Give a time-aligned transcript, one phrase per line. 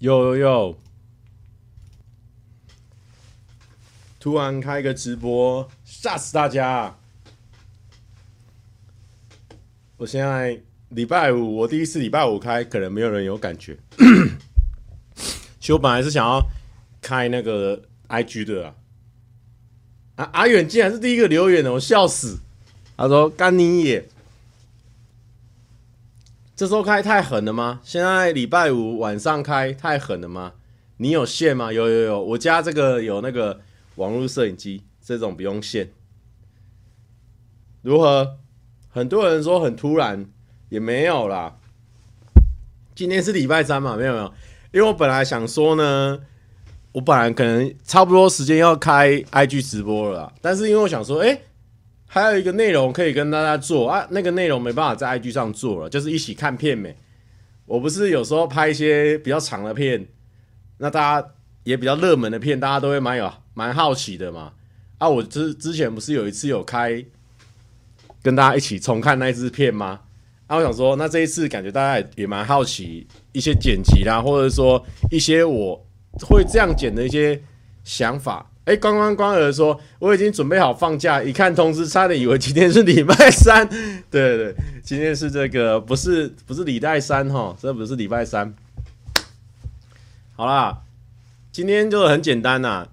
[0.00, 0.80] 有有有！
[4.18, 6.96] 突然开个直播，吓死大家！
[9.98, 10.58] 我现在
[10.88, 13.76] 礼拜五，我第一次礼拜五开，可能没有人有感觉。
[15.60, 16.40] 其实我本来是想要
[17.02, 18.74] 开那个 IG 的啊，
[20.16, 22.38] 啊阿远竟然是第一个留言的，我笑死！
[22.96, 24.08] 他说：“干你也。”
[26.60, 27.80] 这周开太狠了吗？
[27.82, 30.52] 现在礼拜五晚上开太狠了吗？
[30.98, 31.72] 你有线吗？
[31.72, 33.60] 有有有，我家这个有那个
[33.94, 35.90] 网络摄影机，这种不用线。
[37.80, 38.36] 如何？
[38.90, 40.26] 很多人说很突然，
[40.68, 41.56] 也没有啦。
[42.94, 43.96] 今天是礼拜三嘛？
[43.96, 44.26] 没有没有，
[44.72, 46.20] 因为我本来想说呢，
[46.92, 51.40] 我本来可能差不多时间要开 IG 直播了啦，但是因为我想说，哎。
[52.12, 56.92] 还有一个内容可以跟大家做啊，那个内容没办法在 IG 上做了，就是一起看片没。
[57.66, 60.04] 我不是有时候拍一些比较长的片，
[60.78, 61.28] 那大家
[61.62, 64.52] 也比较热门的片，大家都会蛮有蛮好奇的嘛。
[64.98, 67.04] 啊，我之之前不是有一次有开
[68.24, 70.00] 跟大家一起重看那一支片吗？
[70.48, 75.80] 啊，我想说，那这一次感觉大家也蛮好奇一些剪辑啦，或者说一些我
[76.28, 77.40] 会这样剪的一些
[77.84, 78.50] 想法。
[78.70, 83.68] 哎，关关关儿说，我已经准备好放假，一看通知，差点以为今天是礼拜三。
[84.08, 88.54] 对对，今天是这个，不是不是礼拜三哈，这不是礼拜三。
[90.36, 90.82] 好啦，
[91.50, 92.86] 今天就很简单啦，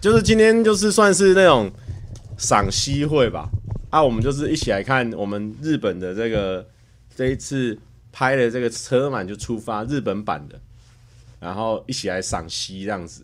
[0.00, 1.70] 就是今天就是算是那种
[2.36, 3.48] 赏析会吧。
[3.90, 6.66] 啊，我们就是一起来看我们日本的这个
[7.14, 7.78] 这一次
[8.10, 10.58] 拍的这个车满就出发日本版的，
[11.38, 13.22] 然后一起来赏析这样子。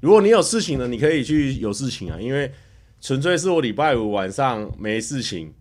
[0.00, 2.52] 如果你有事情呢，你可以去有事情啊，因为
[3.00, 5.52] 纯粹是我礼拜五晚上没事情，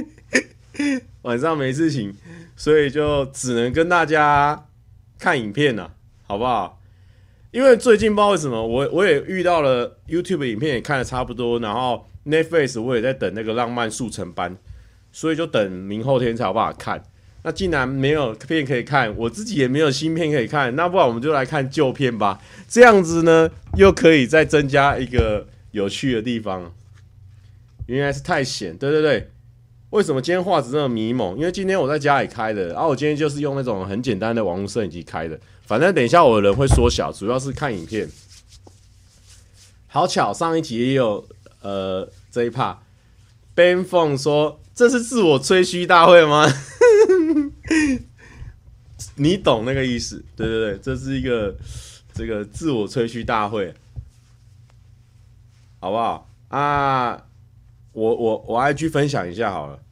[1.22, 2.14] 晚上没事情，
[2.56, 4.66] 所以就只能跟大家
[5.18, 5.94] 看影片了，
[6.26, 6.80] 好不好？
[7.52, 14.56] 因为最近不知道为什么，我我也遇到了 YouTube 影片也看的差不多，然后 Netflix 我也在等那个浪漫速成班，
[15.12, 17.02] 所以就等明后天才有办法看。
[17.46, 22.40] 那既然没有片可以看，我自己也没有新片可以看，那不然我们就来看旧片吧。
[22.66, 26.72] 这样子呢，又可以再增加一个有趣的地方。
[27.86, 29.30] 原来是太闲，对对对。
[29.90, 31.36] 为什么今天画质那么迷蒙？
[31.36, 35.38] 因为今天我在家里开的，然后我今天就是用那种很简单的网络摄影机开的。
[35.66, 38.08] 反正等一下我的人会缩小，主要是看影片。
[39.86, 41.24] 好巧，上一集也有
[41.60, 42.82] 呃这一趴。
[43.54, 46.50] Ben Fong 说：“这是自我吹嘘大会吗？”
[49.16, 51.56] 你懂那个意思，对对对，这是一个
[52.12, 53.74] 这个自我吹嘘大会，
[55.80, 57.26] 好不好啊？
[57.92, 59.82] 我我我 IG 分享一下好了，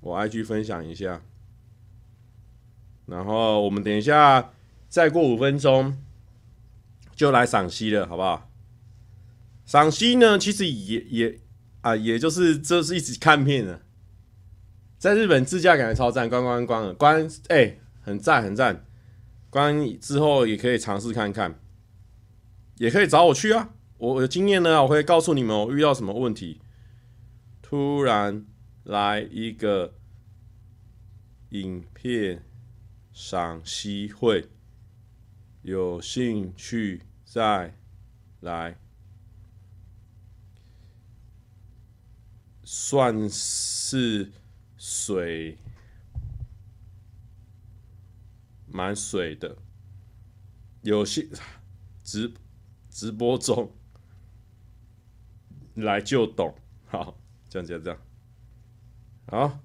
[0.00, 1.22] 我 IG 分享一下，
[3.06, 4.52] 然后我们等一下
[4.88, 5.96] 再过五分钟
[7.14, 8.50] 就来赏析了，好不好？
[9.64, 11.40] 赏析呢，其实也也。
[11.86, 13.80] 啊，也就是这是一直看片的，
[14.98, 18.84] 在日本自驾感觉超赞，关关关了关，哎、很赞很赞，
[19.50, 21.60] 关之后也可以尝试看看，
[22.78, 26.60] 也可以找我去啊，我有经验呢，我会告诉你们我遇到什么问题。
[27.62, 28.44] 突然
[28.82, 29.94] 来一个
[31.50, 32.42] 影片
[33.12, 34.48] 赏析会，
[35.62, 37.76] 有兴趣再
[38.40, 38.76] 来。
[42.68, 44.32] 算是
[44.76, 45.56] 水，
[48.66, 49.56] 蛮水的。
[50.82, 51.28] 有些
[52.02, 52.34] 直
[52.90, 53.72] 直播中
[55.74, 56.52] 来就懂，
[56.86, 57.16] 好，
[57.48, 58.00] 这样这样这样，
[59.28, 59.60] 好，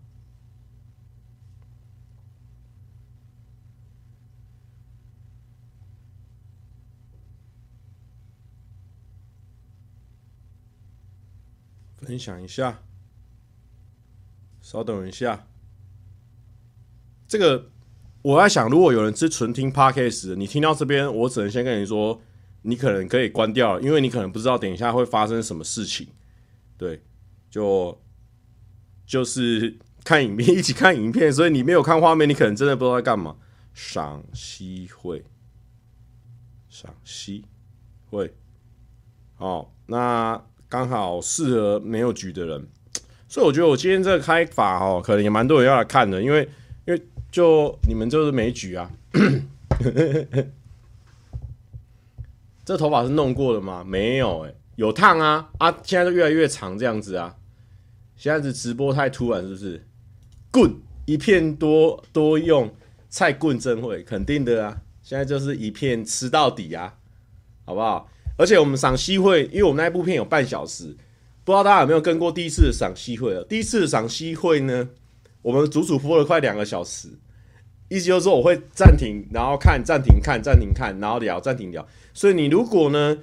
[11.97, 12.83] 分享一下。
[14.71, 15.45] 稍等一下，
[17.27, 17.69] 这个
[18.21, 22.21] 我在想，如果有人是纯听 Podcast，你听到这边，我只能先跟你说，
[22.61, 26.07] 你可能可以关掉，因为你可能不知道等一下会发生什么事情。
[26.77, 27.03] 对，
[27.49, 28.01] 就
[29.05, 33.35] 就是看影片，一起看影片，所以你没有看画面，你可能真的不知道在干嘛。
[33.73, 35.25] 赏析会，
[36.69, 37.43] 赏析
[38.09, 38.33] 会，
[39.35, 42.69] 好，那刚好适合没有局的人。
[43.31, 46.41] 所以我觉得我今天这个开法哦，可能也蛮多人要来看的，因为
[46.85, 47.01] 因为
[47.31, 48.91] 就你们就是没举啊。
[52.65, 53.85] 这头发是弄过的吗？
[53.87, 55.71] 没有哎、有烫啊啊！
[55.81, 57.37] 现在都越来越长这样子啊。
[58.17, 59.81] 现在是直播太突然是不是
[60.51, 60.75] 棍
[61.05, 62.69] 一片多多用，
[63.09, 64.81] 菜棍真会，肯定的啊！
[65.01, 66.95] 现在就是一片吃到底啊，
[67.63, 68.09] 好不好？
[68.37, 70.93] 而且我们赏析会，因为我们那一部片有半小时，
[71.51, 73.43] 不知道大家有没有跟过第一次赏析会了？
[73.43, 74.87] 第一次赏析会呢，
[75.41, 77.09] 我们足足播了快两个小时，
[77.89, 81.85] 意思就是说我会暂停，然后看，暂停看，暂停看，然后聊，暂停聊。
[82.13, 83.17] 所以你如果呢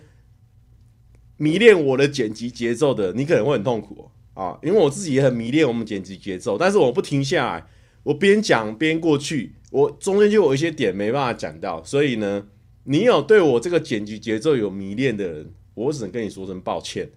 [1.39, 7.67] 迷恋我的剪辑节奏的，你可能会很痛苦啊，因为我自己也很迷恋我们剪辑节奏，但是我不停下来。
[8.03, 12.47] 我边讲边过去，我中间就有一些点没办法讲到，所以呢，
[12.85, 17.11] 你有对我这个剪辑节奏有迷恋的人，我只能跟你说声抱歉。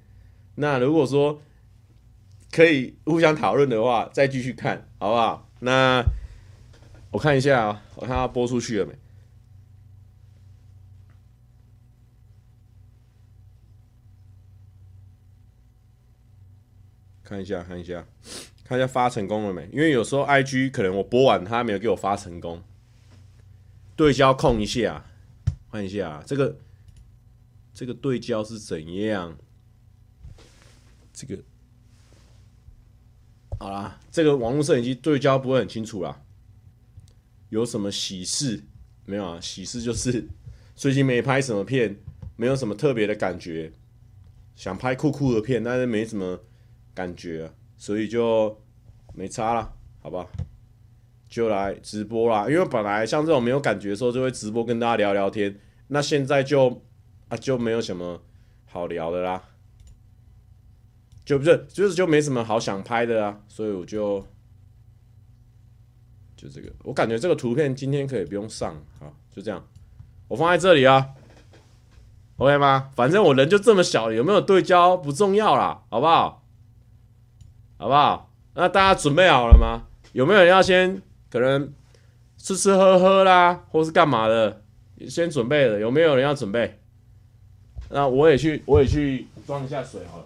[0.56, 1.42] 那如果说
[2.52, 5.50] 可以互相讨论的话，再继续看好不好？
[5.60, 6.04] 那
[7.12, 8.94] 我看一下啊，我看它播出去了没？
[17.24, 18.06] 看一下，看一下。
[18.64, 19.68] 看一下发成功了没？
[19.74, 22.64] 因为有时候 IG 可能我播完，他没有给我发成功。
[23.98, 25.04] 对焦控一下，
[25.70, 26.58] 看一下这个
[27.74, 29.38] 这个对焦是怎样？
[31.22, 31.44] 这个
[33.60, 36.20] 好啦，这个网络摄影机对焦不会很清楚啦。
[37.50, 38.64] 有什么喜事
[39.06, 39.40] 没有啊？
[39.40, 40.28] 喜事就是
[40.74, 41.96] 最近没拍什么片，
[42.36, 43.72] 没有什么特别的感觉，
[44.56, 46.40] 想拍酷酷的片，但是没什么
[46.96, 47.52] 感觉。
[47.78, 48.60] 所以就
[49.14, 50.28] 没差了，好吧？
[51.30, 52.50] 就来直播啦。
[52.50, 55.60] 因为本来像这种没有感觉的时候，就会直播跟大家聊聊天。
[55.88, 56.82] 那现在就
[57.28, 58.24] 啊就没有什么
[58.66, 59.44] 好聊的啦，
[61.24, 63.40] 就不是就是就没什么好想拍的啦。
[63.48, 64.26] 所以我就
[66.36, 69.66] 就这个，我感觉这个图片今天可以不用上，好，就这样，
[70.28, 71.10] 我放在这里啊
[72.38, 72.90] ，OK 吗？
[72.96, 76.44] 反正我人就这么小，有没有对焦不重要啦，好不好？
[77.78, 78.32] 好不好？
[78.54, 79.88] 那大家准备好了吗？
[80.14, 81.74] 有没有人要先可能
[82.38, 84.62] 吃吃喝喝啦，或是干嘛的？
[85.10, 86.80] 先准备的，有没有人要准备？
[87.90, 90.26] 那我也去，我也去装一下水好了。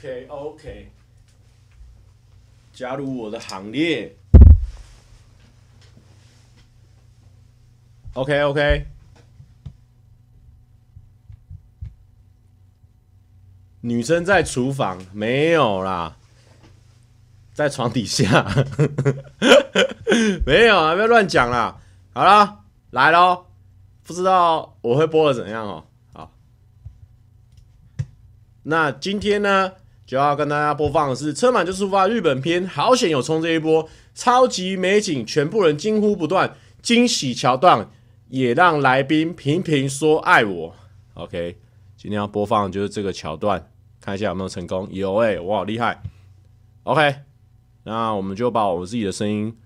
[0.00, 0.90] OK OK，
[2.72, 4.16] 加入我的行列。
[8.14, 8.86] OK OK，
[13.82, 16.16] 女生在厨房没有啦，
[17.52, 18.46] 在床底下，
[20.46, 21.78] 没有啊，不要乱讲啦。
[22.14, 23.44] 好了，来喽，
[24.02, 25.84] 不知道我会播的怎样哦。
[26.14, 26.32] 好。
[28.62, 29.74] 那今天呢，
[30.10, 37.88] 就要跟大家播放的是《车满就出发》日本篇，好险有冲这一波，超级美景，全部人惊呼不断，惊喜桥段
[38.26, 40.74] 也让来宾频频说爱我。
[41.14, 41.56] OK，
[41.96, 44.88] 今天要播放的就是这个桥段，看一下有没有成功。
[44.90, 46.02] 有哎、欸，我好厉害。
[46.82, 47.20] OK，
[47.84, 49.56] 那我们就把我自己的声音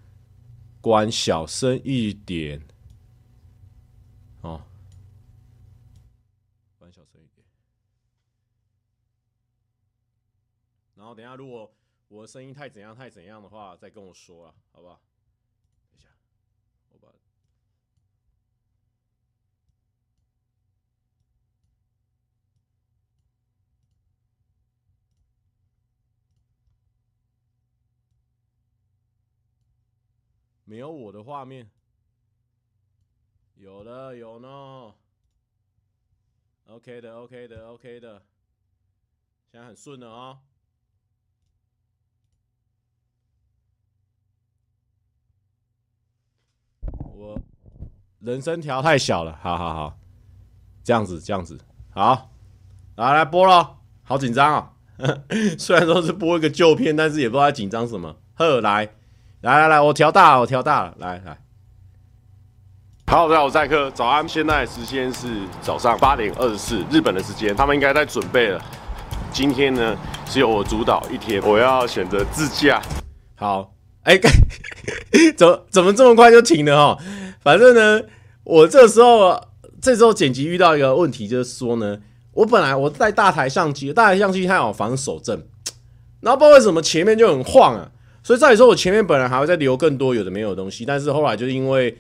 [0.82, 2.60] 关小声一点
[4.42, 4.60] 哦。
[11.14, 11.72] 等下，如果
[12.08, 15.00] 我的声音太怎样太怎样的话，再跟我说啊，好不好？
[15.92, 16.08] 等一下，
[16.90, 17.08] 我把
[30.64, 31.70] 没有我的画面，
[33.56, 34.94] 有的有呢
[36.66, 38.26] ，OK 的，OK 的，OK 的，
[39.52, 40.42] 现在很顺了啊。
[47.16, 47.38] 我
[48.20, 49.96] 人声调太小了，好好好，
[50.82, 51.56] 这样子这样子，
[51.90, 52.30] 好，
[52.96, 54.70] 来来播了，好紧张啊！
[55.56, 58.16] 虽然说是播一个旧片，但是也不知道紧张什么。
[58.34, 58.88] 呵，来
[59.42, 61.38] 来来来，我调大了，我调大了，来来。
[63.06, 64.28] 好，大家好，我是赛克，早安。
[64.28, 68.60] 现在时间是早上八点二十四，日本的时间，他们应该在准备了。
[69.32, 72.80] 今天呢是由我主导一天，我要选择自驾。
[73.36, 73.73] 好，
[74.04, 74.18] 哎、
[75.36, 77.04] 怎么怎么这么快就停了哈？
[77.42, 78.02] 反正呢，
[78.44, 79.38] 我这时候
[79.82, 81.98] 这时候剪辑遇到一个问题，就是说呢，
[82.32, 85.46] 我本来我带大台相机，大台相机它有防手震，
[86.20, 87.90] 然后不知道为什么前面就很晃啊，
[88.22, 91.96] 所以照理说我前面本来还会再留更多有的没有的东西，但是后来就是因为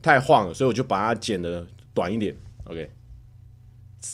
[0.00, 2.36] 太晃了，所以我就把它剪的短一点。
[2.64, 2.90] OK，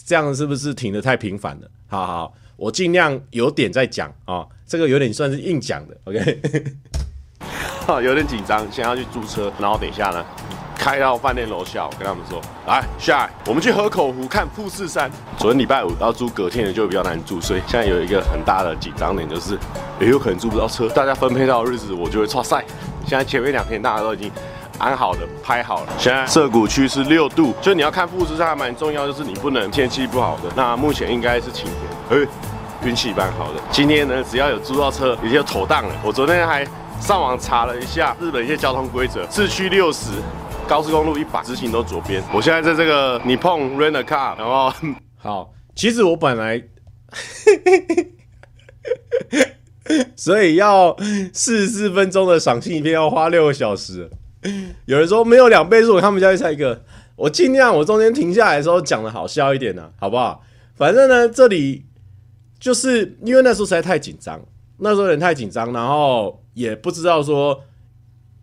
[0.07, 1.71] 这样是不是停的太频繁了？
[1.87, 5.97] 好好，我尽量有点在讲啊，这个有点算是硬讲的。
[6.05, 6.41] OK，
[8.03, 10.23] 有点紧张，先要去租车，然后等一下呢，
[10.77, 15.11] 开到饭店楼下，我跟他们说，来下来，我们去河口湖看富士山。
[15.39, 19.59] 昨天礼拜五要租隔天的就比较难住，所以现在有一个很大的紧张点，就是
[19.99, 20.87] 也有可能租不到车。
[20.91, 22.63] 大家分配到的日子，我就会剉赛。
[23.07, 24.31] 现在前面两天大家都已经。
[24.79, 25.89] 安好的，拍好了。
[25.99, 30.45] 现在涩谷区是六度，就你要看富士山还蛮重要，就是你不能天气不好的。
[30.55, 31.65] 那目前应该是晴
[32.09, 32.29] 天，哎，
[32.85, 33.61] 运气蛮好的。
[33.73, 35.93] 今天呢，只要有租到车，已经妥当了。
[36.05, 36.65] 我昨天还
[37.01, 40.11] 上网查了一下日本一些交通规则，市区六十，
[40.69, 42.23] 高速公路一百，直行都左边。
[42.35, 44.73] 我现在在这个你碰 rent a Car，然后
[45.17, 46.63] 好，其实我本来，
[50.15, 50.95] 所以要
[51.33, 54.11] 四十四分钟的赏心影片要花六个小时。
[54.85, 56.85] 有人说没有两倍速，他们家去猜一个。
[57.17, 60.41] 我尽量，我中间停下来的时候讲的好笑一点呢、好不好？
[60.77, 61.85] 反正呢，这里
[62.61, 64.41] 就是因为那时候实在太紧张，
[64.79, 67.61] 那时候有点太紧张，然后也不知道说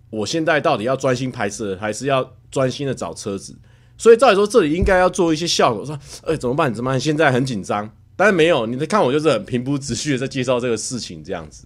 [0.10, 3.58] 我现在到底要专心拍摄，还是要专心的找车子。
[3.98, 6.74] 所以照理说，这里应该要做一些效果，说，哎、欸，怎么办？
[6.74, 7.00] 怎么办？
[7.00, 11.66] 现在很紧张，但是没有，你在看我就是很平铺直叙的在介绍这个事情，这样子。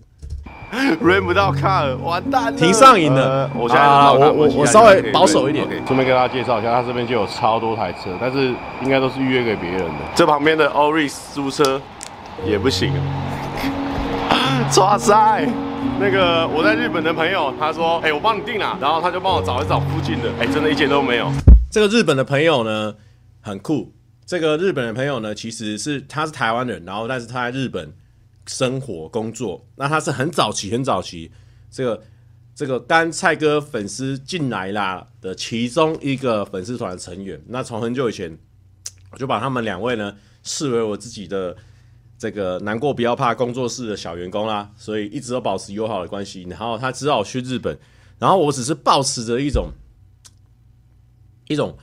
[1.01, 3.45] 轮不到卡尔，完蛋了，停上瘾了。
[3.45, 5.67] 呃、我现在啊，我我我稍微保守一点。
[5.67, 9.95] 顺便跟大家介绍一下，他这边就有超多台车，但是应该都是预约给别人的。
[10.13, 11.81] 这旁边的 Oris 租车
[12.45, 13.01] 也不行啊。
[14.79, 15.45] 哇塞，
[15.99, 21.31] 那个我在日本的朋友，他说，哎、我帮你订了，然后他就帮我找一找附近的，哎、真的一间都没有。
[21.71, 22.95] 这个日本的朋友呢，
[23.41, 23.93] 很酷。
[24.25, 27.93] 这个日本的朋友呢，其实是他是台湾人，然后但是他在日本。
[28.47, 31.31] 生活工作，那他是很早期很早期，
[31.69, 32.01] 这个
[32.55, 37.39] 这个当赛鸽粉丝进来啦的其中一个粉丝团成员。
[37.49, 38.35] 那从很久以前，
[39.11, 41.55] 我就把他们两位呢视为我自己的
[42.19, 46.43] 这个难过不要怕工作室的小员工啦，所以一直都保持友好的关系。
[46.43, 47.75] 然后他知道我去日本，
[48.19, 49.71] 然后我只是抱持着一种
[51.47, 51.75] 一种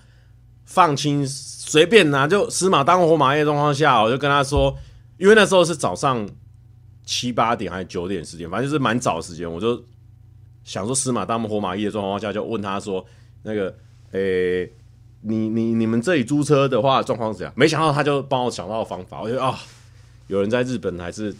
[0.64, 4.76] 放轻随便拿就死马当活马医的状况下，我就跟他说，
[5.18, 6.28] 因为那时候是早上。
[7.08, 9.48] 七八点还是九点时间，反正就是蛮早的时间。
[9.48, 9.80] 我就
[10.64, 13.06] 想说死马当活马医的状况下，就问他说
[13.44, 13.72] ：“那个，
[14.10, 14.68] 诶、
[15.20, 19.22] 你你你们这里租车的话状况怎样？”没想到他就帮我想到方法。
[19.22, 19.56] 我觉得啊、
[20.26, 21.34] 有人在日本还是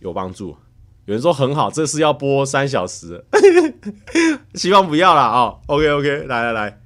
[0.00, 0.56] 有帮助。
[1.04, 3.24] 有人说很好，这是要播三小时，
[4.54, 5.28] 希望不要啦。
[5.28, 5.58] 哦。
[5.66, 6.78] OK OK，来来来，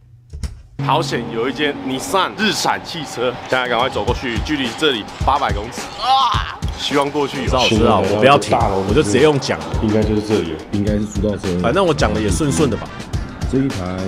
[0.84, 6.60] 好险有一间 Nissan 日产汽车，现在赶快走过去，距离这里八百公尺啊！
[6.78, 12.86] 希望过去有，我知道，我不要停，我就直接用讲，应该就是这里，应该是租到车，反正我讲的也顺顺的吧。
[13.50, 13.98] 这一台，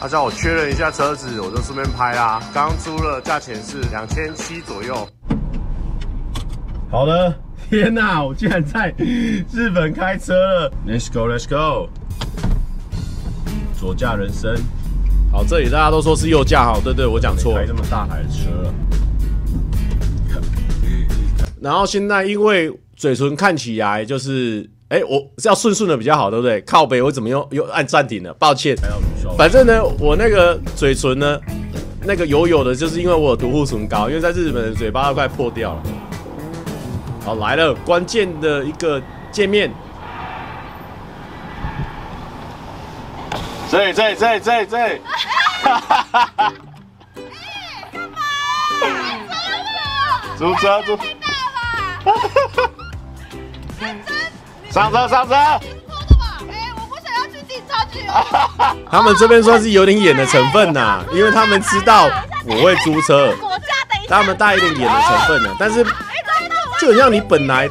[0.00, 2.42] 他叫我确认一下车子，我就顺便拍啦。
[2.52, 5.08] 刚租了，价钱是两千七左右。
[6.90, 7.32] 好的，
[7.70, 11.88] 天哪，我竟然在日本开车了！Let's go，Let's go，
[13.78, 14.56] 左驾人生。
[15.30, 18.74] 好，这里大家都说是右驾，好，对对，我讲错了，开这么大台的车了。
[21.60, 26.60] 然后现在因为嘴唇看起来就是，哎，我是要顺顺的比较好，对不对？
[26.62, 28.34] 靠北我怎么又又按暂停了？
[28.34, 28.74] 抱歉。
[29.38, 31.38] 反正呢，我那个嘴唇呢，
[32.04, 35.82] 那个油油的，就是因为我有毒护唇膏，因为在日本的嘴巴都快破掉了。
[37.24, 39.00] 好，来了，关键的一个
[39.30, 39.70] 界面。
[43.70, 45.00] 这这这这这。
[45.62, 46.52] 哈哈哈哈。
[50.36, 50.98] 租车租。
[54.70, 55.34] 上车上车！
[55.34, 55.60] 哎，
[56.76, 58.00] 我不想要去警察局。
[58.90, 62.08] 他们这边算是有点演的成分呐，因为他们知道
[62.46, 63.34] 我会租车，
[64.08, 65.54] 他们带一点演的成分呢。
[65.58, 65.84] 但是
[66.80, 67.68] 就很像你本来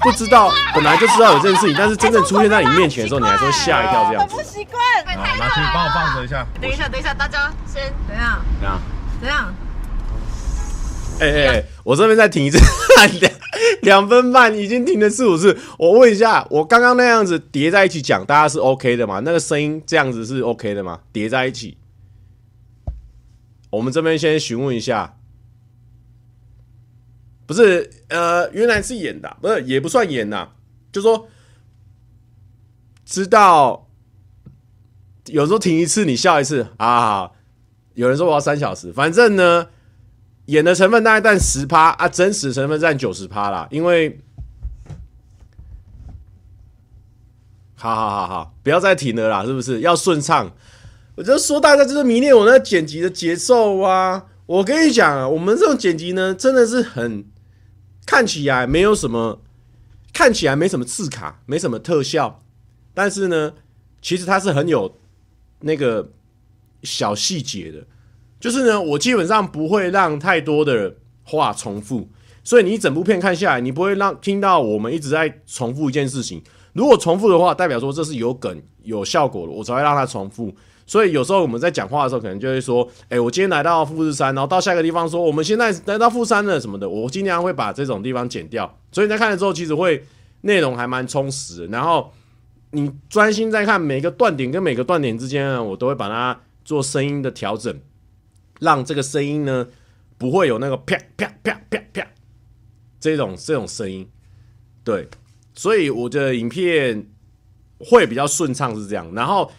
[0.00, 4.34] 不知道，本来就知道有这件事情，但是真正出现在你面前的时候，你还是会吓一跳这样子。
[4.34, 4.82] 不习惯。
[5.16, 6.46] 好，拿去帮我放着一下。
[6.60, 8.38] 等一下，等一下，大家先等一下。
[8.60, 8.80] 怎样？
[9.20, 9.54] 怎样？
[11.20, 12.58] 哎哎，我这边再停一次。
[13.82, 15.58] 两分半已经停了四五次。
[15.78, 19.20] 我问一下，我刚刚那样子叠在一起讲，大家是 OK 的吗？
[19.24, 21.00] 那个声音这样子是 OK 的吗？
[21.12, 21.76] 叠在一起，
[23.70, 25.14] 我们这边先询问一下。
[27.46, 30.48] 不是，呃，原来是演的，不是也不算演呐，
[30.92, 31.28] 就说
[33.04, 33.88] 知道
[35.26, 37.30] 有时候停一次，你笑一次啊。
[37.94, 39.68] 有人说我要三小时，反正呢。
[40.46, 43.66] 演的成分大概占十趴啊，真实成分占九十趴啦。
[43.68, 44.20] 因为，
[47.74, 50.52] 好好好好，不要再停了啦，是不是要顺畅？
[51.16, 54.26] 我就说大家就是迷恋我那剪辑的节奏啊。
[54.46, 57.24] 我跟你讲，我们这种剪辑呢，真的是很
[58.06, 59.42] 看起来没有什么，
[60.14, 62.40] 看起来没什么字卡，没什么特效，
[62.94, 63.52] 但是呢，
[64.00, 64.96] 其实它是很有
[65.60, 66.12] 那个
[66.84, 67.84] 小细节的。
[68.38, 70.94] 就是呢，我基本上不会让太多的
[71.24, 72.08] 话重复，
[72.44, 76.40] 所以你一整部片看下来，你不会让听到我们一直在重复一件事情。
[76.74, 80.54] 如果重复的话，代表说这是有梗、有效果的，我才会让它重复。
[80.86, 88.78] 所以有时候我们在讲话的时候，可能就会说：“哎，我今天来到富士山，然后到下一个地方说我们现在来到富山了什么的。”我尽量会把这种地方剪掉。
[88.92, 90.04] 所以在看了之后，其实会
[90.42, 91.66] 内容还蛮充实。
[91.66, 92.12] 然后
[92.70, 97.76] 你专心在看每个断点跟每个断点之间呢，我都会把它做声音的调整。
[98.60, 99.66] 让这个声音呢，
[100.16, 102.06] 不会有那个啪啪啪啪啪
[102.98, 104.08] 这种这种声音，
[104.82, 105.06] 对，
[105.54, 107.06] 所以我的影片
[107.78, 109.12] 会比较顺畅是这样。
[109.14, 109.52] 然后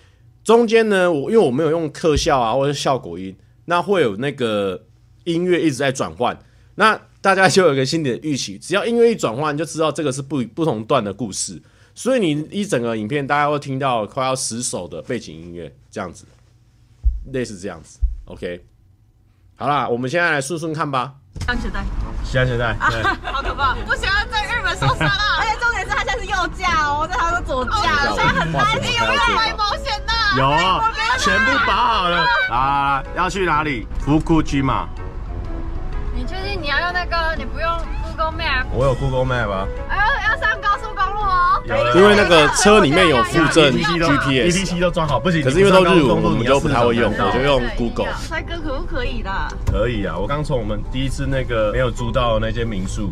[0.47, 3.35] 中间呢，我因为我没有用特效啊或者效果音，
[3.65, 4.81] 那会有那个
[5.25, 6.39] 音乐一直在转换，
[6.75, 11.61] 那大家就有一个心理的预期，只要音乐一转换，你就知道这个是不不同段的故事。
[11.93, 16.23] 所以你一整个影片，大家会听到快要十首的背景音乐，这样子，
[17.33, 18.63] 类似这样子，OK。
[19.57, 21.15] 好啦，我们现在来顺顺看吧。
[21.45, 21.83] 安全带，
[22.23, 22.73] 系安全带。
[22.73, 23.75] 好可怕！
[23.85, 25.43] 不想要在日本受伤啊！
[25.43, 25.59] 而且
[26.47, 27.71] 重点是他现在是右驾哦，在他的左驾，
[28.15, 28.93] 现在很担心。
[28.97, 30.13] 有没有买保险的？
[30.37, 30.43] 有，
[31.17, 32.25] 全部保好了。
[32.49, 33.87] 啊，要去哪里？
[33.99, 34.87] 福库区嘛。
[36.15, 37.35] 你确定你要用那个？
[37.37, 37.69] 你不用
[38.03, 38.65] Google Map？
[38.73, 39.67] 我有 Google Map 啊。
[39.89, 41.61] 哎呦，要上高速公路哦。
[41.95, 45.43] 因为那个车里面有附赠 GPS，ETC 都装好，不行。
[45.43, 48.07] 可是因为都日文，我们就不太会用，我就用 Google。
[48.19, 49.29] 帅哥可不可以的？
[49.71, 53.11] 可以啊，我刚从我们第一次那个没有租到那间民宿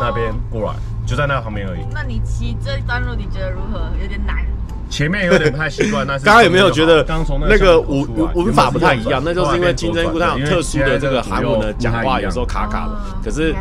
[0.00, 0.74] 那边过来，
[1.06, 1.80] 就在那旁边而已。
[1.92, 3.90] 那你骑这段路你觉得如何？
[4.00, 4.44] 有点难。
[4.90, 7.04] 前面有点不太习惯， 但是刚刚有没有觉得
[7.48, 9.20] 那个文文法不太一样？
[9.24, 12.94] 那就是因为金针菇它有特殊的这个韩文的讲话，有时候卡卡的。
[13.24, 13.54] 可是，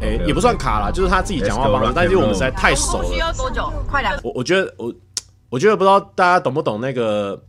[0.00, 1.92] 哎，也不算卡啦，就是他自己讲话方式。
[1.94, 3.04] 但是因为我们实在太熟了。
[3.04, 3.70] 需要多久？
[3.90, 4.18] 快两。
[4.22, 4.94] 我我觉得我
[5.50, 7.42] 我觉得不知道大家懂不懂那个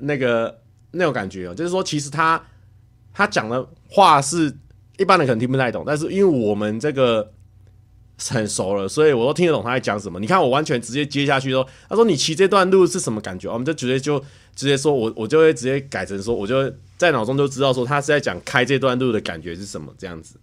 [0.00, 0.56] 那个
[0.92, 2.40] 那种感觉哦，就是说其实他
[3.12, 4.56] 他讲的话是
[4.96, 7.33] 一般人可能听不太懂，但是因为我们这个。
[8.18, 10.20] 很熟了，所以我都听得懂他在讲什么。
[10.20, 13.50] 你看，我完全直接接下去说，他说你骑这段路是什么感觉？
[13.50, 14.18] 我们就直接就
[14.54, 20.36] 直接说，我我就会直接改成说，我就在脑中就知道说他是在讲开这段路的感觉是什么这样子。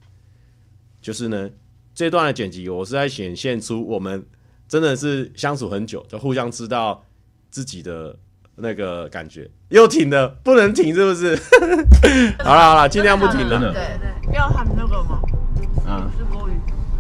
[1.02, 1.50] 就是呢，
[1.96, 4.24] 这段的剪辑，我是在显现出我们
[4.68, 7.04] 真的是相处很久，就互相知道
[7.50, 8.16] 自己的
[8.56, 9.50] 那个感觉。
[9.70, 11.36] 又停了，不能停，是不是？
[12.44, 13.72] 好了好了，尽量不停了。
[13.72, 15.22] 对对，要喊那个吗？
[15.88, 15.88] 嗯。
[15.88, 16.12] 好，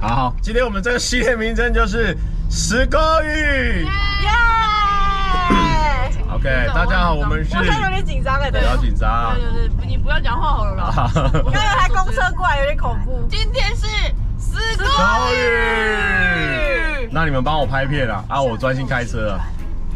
[0.02, 2.18] 好，今天我们这个系列名称就是
[2.50, 3.86] 十勾语。
[4.24, 4.30] 耶
[6.34, 7.56] ！OK，大家好，我们是。
[7.56, 9.36] 我现在有点紧张哎，不要紧张。
[9.36, 11.12] 对对对，你不要讲话好了啦。
[11.46, 13.28] 我刚刚有台公车过来，有点恐怖。
[13.30, 13.86] 今天是
[14.40, 14.86] 十勾
[15.36, 17.08] 语。
[17.12, 19.40] 那你们帮我拍片啊，啊，我专心开车啊。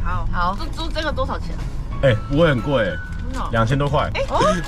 [0.04, 1.50] 好好，这租这个多少钱？
[2.04, 2.96] 哎，不会很贵。
[3.52, 4.22] 两千多块，哎，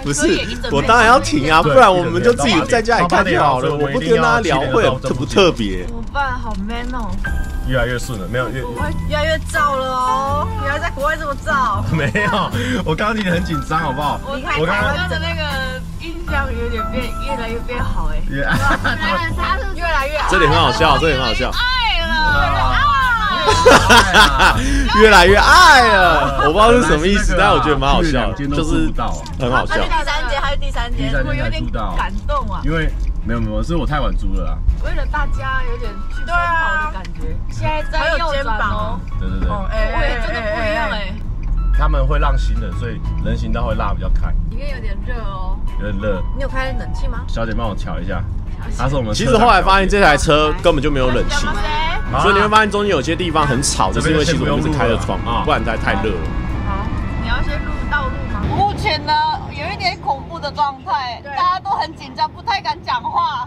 [0.03, 0.39] 不是，
[0.71, 3.73] 我当然要停啊，不然我们就自己在家里看就好了。
[3.73, 5.85] 我不跟他聊会特不特别？
[5.85, 6.37] 怎么办？
[6.39, 7.11] 好 man 哦！
[7.67, 8.61] 越来越顺了，没有越
[9.09, 10.47] 越来越燥了哦。
[10.63, 11.83] 原来在国外这么燥？
[11.93, 12.51] 没有，
[12.85, 14.19] 我刚刚听得很紧张，好不好？
[14.25, 18.21] 我看台湾的那个印象有点变，越来越变好哎。
[19.75, 21.51] 越来越，这里很好笑，这里很好笑。
[21.51, 22.96] 爱了。
[25.01, 28.91] 越来越爱了，我不知道是什么意思，但我觉得蛮好笑，就是
[29.39, 29.75] 很好笑。
[29.75, 31.11] 第三节还是第三节？
[31.25, 31.63] 我有点
[31.95, 32.89] 感动啊，因为
[33.23, 34.57] 没有没有，是我太晚租了啦。
[34.83, 38.99] 为了大家有点去奔跑的感觉，现在在右转哦。
[39.19, 41.13] 对对对，哎，真的不一样哎。
[41.77, 44.33] 他们会让行人，所以人行道会拉比较开。
[44.49, 46.23] 里面有点热哦，有点热。
[46.35, 47.23] 你有开冷气吗？
[47.27, 48.23] 小姐帮我调一下。
[48.77, 49.13] 他是我们。
[49.13, 51.47] 其实后来发现这台车根本就没有冷气。
[52.21, 56.27] 所以你会发现中间有些地方很吵，就是因为其实我们是开着窗啊，不然太太热了。
[56.65, 56.85] 好，
[57.21, 58.41] 你要先录道路吗？
[58.55, 59.13] 目前呢，
[59.51, 63.45] 有一点恐怖的状态，大家都很紧张，不太敢讲话。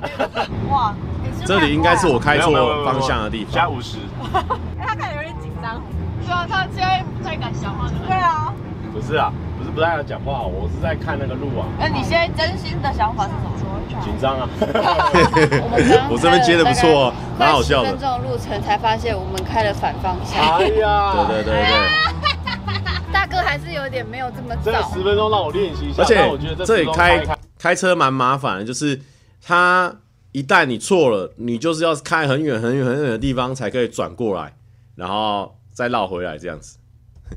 [0.69, 0.95] 哇，
[1.47, 3.55] 这里应该是我开错方向的地方。
[3.55, 3.97] 加五十。
[4.35, 4.45] 哎，
[4.87, 5.81] 他看起来有点紧张。
[6.27, 7.89] 对啊，他现在不太敢讲话。
[8.07, 8.53] 对啊。
[8.93, 11.67] 不是啊，不是不太敢讲话，我是在看那个路啊。
[11.79, 13.51] 那你现在真心的想法是什么？
[14.03, 14.49] 紧张啊！
[16.09, 17.89] 我这边接的不错，蛮好笑的。
[17.89, 20.41] 十分钟的路程才发现我们开了反方向。
[20.57, 23.13] 哎呀，对对对对。
[23.13, 24.73] 大哥还是有点没有这么早。
[24.73, 26.03] 这十分钟让我练习一下。
[26.03, 27.23] 而且我觉得这里开
[27.59, 28.99] 开车蛮麻烦的，就是
[29.43, 29.95] 他
[30.33, 34.55] 一旦你错了，你就是要开很远很远很远的地方才可以转过来，
[34.95, 36.79] 然后再绕回来这样子。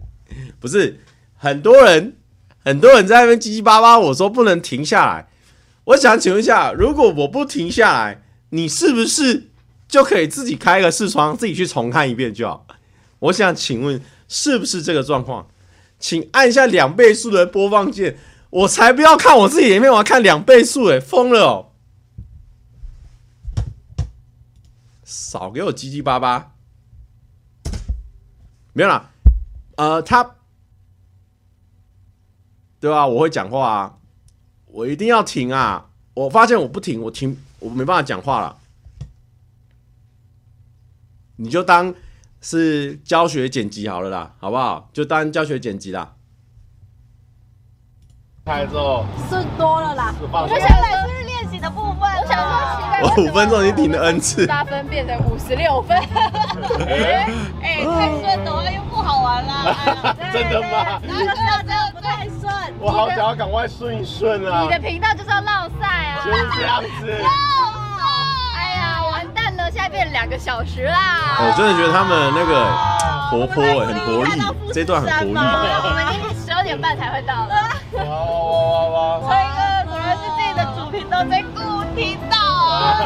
[0.62, 0.98] 不是
[1.44, 2.16] 很多人，
[2.64, 5.28] 很多人在那边叽叽巴巴，我说不能停下来。
[5.84, 9.50] 我想请问一下，如果我不停下来，你是不是
[9.90, 12.66] 就可以自己开个视窗，自己去重看一遍就好？
[13.20, 15.50] 我想请问，是不是这个状况？
[16.00, 18.18] 请按下两倍速的播放键，
[18.50, 21.72] 我才不要看我自己里面，我要看两倍速，诶，疯了哦！
[25.04, 26.54] 少给我叽叽巴巴，
[28.72, 29.12] 没有啦，
[29.76, 30.38] 呃，他，
[32.84, 33.08] 对吧？
[33.08, 33.94] 我会讲话啊。
[34.66, 35.86] 我一定要停啊！
[36.16, 38.58] 我发现我不停，我停，我没办法讲话了。
[41.38, 41.96] 你就当
[42.42, 44.90] 是教学剪辑好了啦，好不好？
[44.92, 46.16] 就当教学剪辑啦。
[48.46, 50.14] 开之后顺多了啦。
[50.20, 52.02] 我现在是练习的部分。
[52.02, 52.36] 我想
[53.00, 55.96] 说，我五分钟已经停了 N 次，八分变成五十六分。
[56.86, 60.18] 哎，太顺的话又不好玩了。
[60.34, 61.00] 真的吗？
[62.80, 64.62] 我好想要赶快顺一顺啊！
[64.64, 66.22] 你的频道就是要烙赛啊！
[66.26, 67.12] 就是这样子。
[68.56, 71.40] 哎呀，完蛋了，现在变两个小时啦！
[71.40, 72.66] 我真的觉得他们那个
[73.30, 74.32] 活泼，很活力，
[74.74, 75.32] 这段很活力。
[75.34, 77.56] 我们今天十二点半才会到的。
[77.94, 79.28] 哇哇哇哇！
[79.28, 81.58] 崔哥果然是自己的主频道在顾
[81.96, 83.00] 频道啊，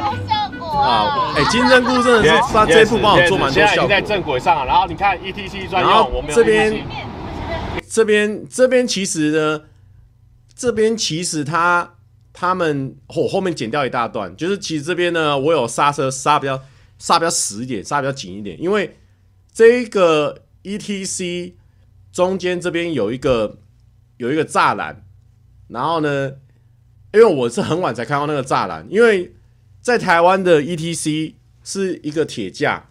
[0.00, 1.32] 好效果啊！
[1.36, 3.66] 哎，金针菇真的是他这一部帮我做蛮多效果。
[3.66, 6.84] 现在已经在正轨上了，然后你看 ETC 专用，我们这边。
[7.90, 9.64] 这边这边其实呢，
[10.54, 11.96] 这边其实他
[12.32, 16.62] 他们后后面剪掉一大段，就是其实这边呢，我有刹车刹比较
[17.00, 18.96] 刹比较死一点，刹比较紧一点，因为
[19.52, 21.54] 这个 ETC
[22.12, 23.58] 中间这边有一个
[24.18, 25.04] 有一个栅栏，
[25.66, 26.34] 然后呢，
[27.12, 29.34] 因为我是很晚才看到那个栅栏，因为
[29.80, 32.88] 在台湾的 ETC 是一个铁架，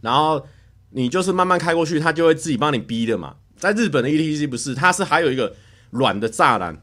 [0.00, 0.46] 然后
[0.90, 3.34] 你就是慢慢开过去，它就会自己帮你逼的嘛。
[3.60, 5.54] 在日本的 ETC 不是，它是还有一个
[5.90, 6.82] 软的栅栏，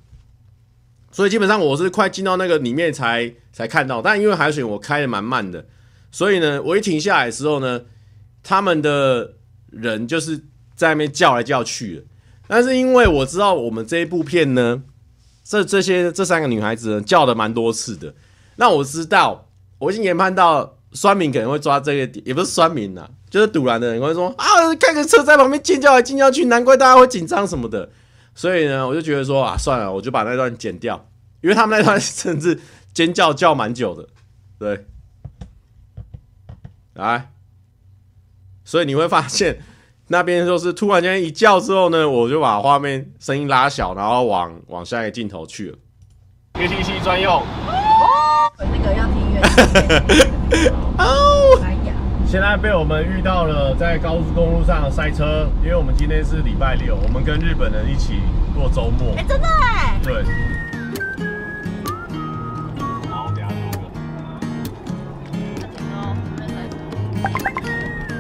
[1.11, 4.01] 所以基本上我是快进到那个里面才才看到。
[4.01, 5.65] 但因为海水我开的蛮慢的，
[6.11, 7.81] 所以呢，我一停下来的时候呢，
[8.43, 9.33] 他们的
[9.71, 10.37] 人就是
[10.75, 12.03] 在那边叫来叫去的。
[12.47, 14.83] 但是因为我知道我们这一部片呢，
[15.43, 18.13] 这这些这三个女孩子呢叫的蛮多次的，
[18.57, 23.09] 那我知道我已经研判到酸敏可能会抓这个点，也不是酸敏呐。
[23.29, 24.45] 就是堵拦的人会说啊，
[24.79, 27.89] 开个车在旁边尖叫来尖叫去，难怪大家会紧张什么的。
[28.33, 31.07] 所以呢，我就觉得说啊，算了，我就把那段剪掉，
[31.41, 32.59] 因为他们那段甚至
[32.93, 34.07] 尖叫叫蛮久的。
[34.59, 34.85] 对，
[36.93, 37.31] 来，
[38.63, 39.59] 所以你会发现
[40.07, 45.77] 那边就是突然间一叫之后呢，我就把画面声音拉小，然后往往下一个镜头去了。
[46.53, 50.71] ATC 专用，哦，那个要听音乐。
[50.97, 51.76] 哦。
[52.29, 58.15] 现在被我们遇到了在高速公路上塞车，因为我们今天是礼拜六，我们跟日本人一起
[58.53, 59.15] 过周末。
[59.15, 59.97] 哎，真的哎。
[60.03, 60.25] 对。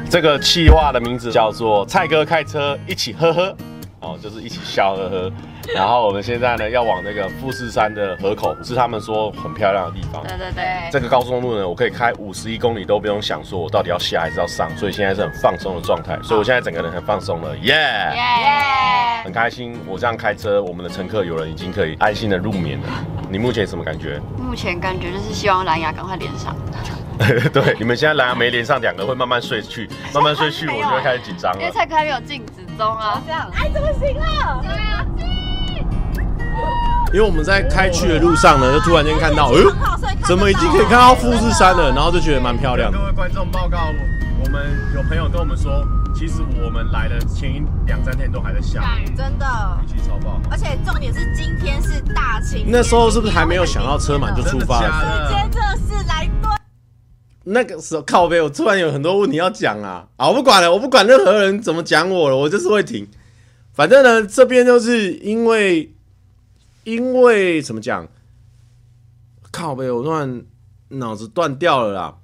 [0.09, 3.53] 这个企划的名字叫做“蔡哥开车一起呵呵”，
[3.99, 5.31] 哦，就是一起笑呵呵。
[5.75, 10.23] 然后我们现在呢，要往那个富士山的河口，是他们说很漂亮的地方。
[10.23, 10.63] 对对对。
[10.91, 16.17] 这个高速公路呢，我可以开五十一公里都不用想说我到底要下还是要上，所以现在是很放松的状态。
[16.23, 19.21] 所以我现在整个人很放松了，耶、yeah!
[19.21, 19.23] Yeah!
[19.23, 19.79] 很开心。
[19.85, 22.87] 我这样开车，我们的乘客有人已经可以安心的入眠了。
[23.29, 24.19] 你目前什么感觉？
[24.37, 26.55] 目前感觉就是希望蓝牙赶快连上。
[27.51, 31.59] 对，你们现在蓝牙没连上，两个会慢慢睡去，慢慢睡去，我就会开始紧张了。
[31.59, 33.21] 因为蔡哥还没有静止中啊。
[33.25, 34.61] 这样，哎，怎么行了？
[34.63, 35.05] 对啊。
[37.13, 39.71] 因为我们在开去的路上呢，就突然间看到，哎呦，
[40.25, 41.89] 怎么已经可以看到富士山了？
[41.89, 42.97] 然后就觉得蛮漂亮的。
[42.97, 43.93] 各位观众报告，
[44.43, 44.61] 我们
[44.93, 49.45] 有朋友跟我们说，其实我们来的前一两三天都还在下雨，真的，
[49.83, 50.41] 雨季超爆。
[50.51, 55.27] 而且重点是今天是大晴天，那时候是不是还没有想到车满就出发了？
[55.27, 56.51] 时间这是来对。
[57.45, 60.05] 那个时候靠北，我突然有很多问题要讲啊！
[60.17, 63.07] 啊，我不管了，我不管任何人怎么讲我了，我就是会停。
[63.73, 65.93] 反正呢，这边就是因为。
[66.87, 68.07] 因为怎么讲？
[69.51, 70.45] 靠北，我突然
[70.87, 72.17] 脑子断掉了啦。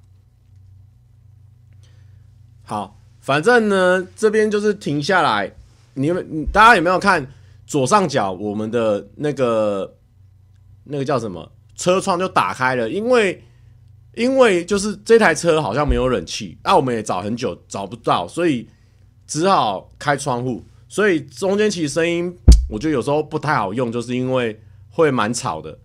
[2.62, 5.54] 好，反正呢，这边就是停下来。
[5.92, 7.30] 你们大家有没有看
[7.66, 9.98] 左上角我们的那个
[10.84, 12.88] 那个叫什么车窗就打开了？
[12.88, 13.44] 因为
[14.14, 18.66] 因为就是这台车好像没有冷气，那、我们也找很久找不到，所以
[19.26, 20.64] 只好开窗户。
[20.88, 22.34] 所以中间其实声音
[22.74, 24.60] 我觉得有时候不太好用，就是因为
[24.90, 25.78] 会蛮吵的。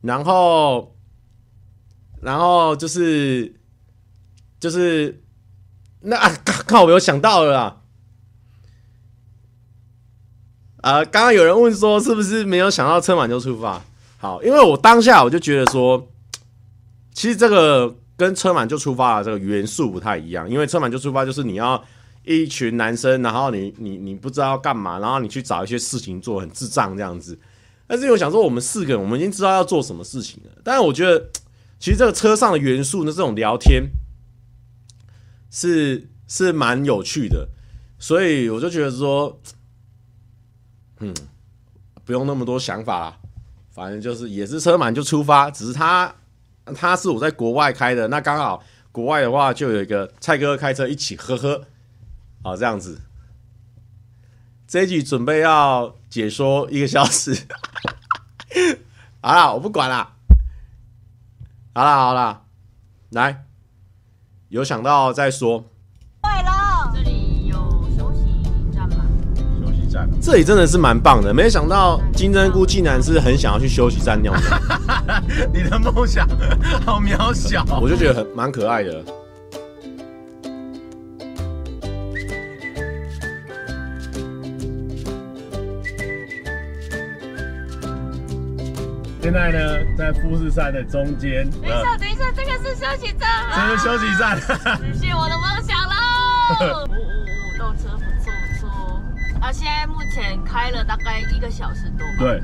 [0.00, 0.96] 然后，
[2.22, 3.60] 然后就是
[4.60, 5.22] 就是
[6.02, 6.30] 那啊，
[6.66, 7.76] 刚好我有想到了啦。
[10.82, 13.82] 呃，刚刚有人问说是不是没有想到车满就出发？
[14.16, 16.08] 好，因为我当下我就觉得说，
[17.12, 21.84] 其实这个跟车满就出发的这个元素不太一样，因为车满就出发就是你要
[22.24, 27.38] 一群男生，然后你你你不知道要干嘛，然后你去找一些事情做，很智障这样子。
[27.86, 31.30] 但是我想说，我们四个人我们已经知道要做什么事情了，但是我觉得
[31.78, 33.90] 其实这个车上的元素呢，这种聊天
[35.50, 37.48] 是是蛮有趣的，
[37.98, 39.40] 所以我就觉得说。
[41.02, 41.14] 嗯，
[42.04, 43.16] 不用那么多想法啦，
[43.70, 46.14] 反正就是也是车满就出发，只是他
[46.74, 51.64] 他是我在国外开的，那刚好国外的话就有一个蔡哥开车一起呵呵，
[52.42, 53.00] 好这样子。
[54.66, 57.36] 这一集准备要解说一个小时，
[59.20, 60.12] 好啦，我不管啦，
[61.74, 62.42] 好啦好啦，
[63.10, 63.44] 来，
[64.48, 65.64] 有想到再说。
[70.22, 74.42] 这里真的是蛮棒的，没想到金针菇竟然是很想要去休息站尿尿。
[75.52, 76.28] 你的梦想
[76.86, 79.04] 好渺小，我就觉得很蛮可爱的。
[89.22, 89.58] 现在呢，
[89.98, 91.48] 在富士山的中间。
[91.50, 96.86] 等一下，等一下，这个是休息站，这是休息站，实现我的梦想喽！
[96.86, 99.02] 呜 呜呜，动车不错不错。
[99.40, 102.14] 啊，现在目前开了大概一个小时多吧。
[102.18, 102.42] 对，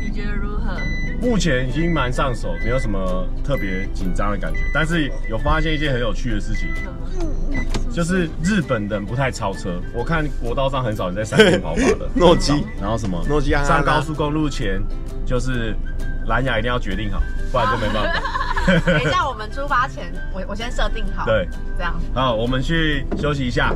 [0.00, 0.78] 你觉得如何？
[1.20, 4.60] 目前已经蛮上手，没有什么特别紧张的感觉。
[4.72, 6.68] 但是有发现一件很有趣的事情，
[7.92, 9.82] 就是日本人不太超车。
[9.92, 12.08] 我看国道上很少人在山边跑法的。
[12.14, 13.20] 诺基，然后什么？
[13.28, 14.80] 诺基亚上高速公路前，
[15.28, 15.76] 就是
[16.26, 17.20] 蓝牙一定要决定好，
[17.52, 18.22] 不然就没办法。
[18.84, 21.26] 等一下，我们出发前，我我先设定好。
[21.26, 21.94] 对，这样。
[22.14, 23.74] 好，我们去休息一下。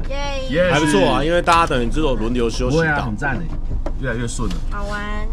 [0.51, 3.43] 耶，还不错啊，因为大家等于这种轮流休息到，很赞诶，
[4.01, 4.57] 越来越顺了。
[4.71, 5.29] 好玩。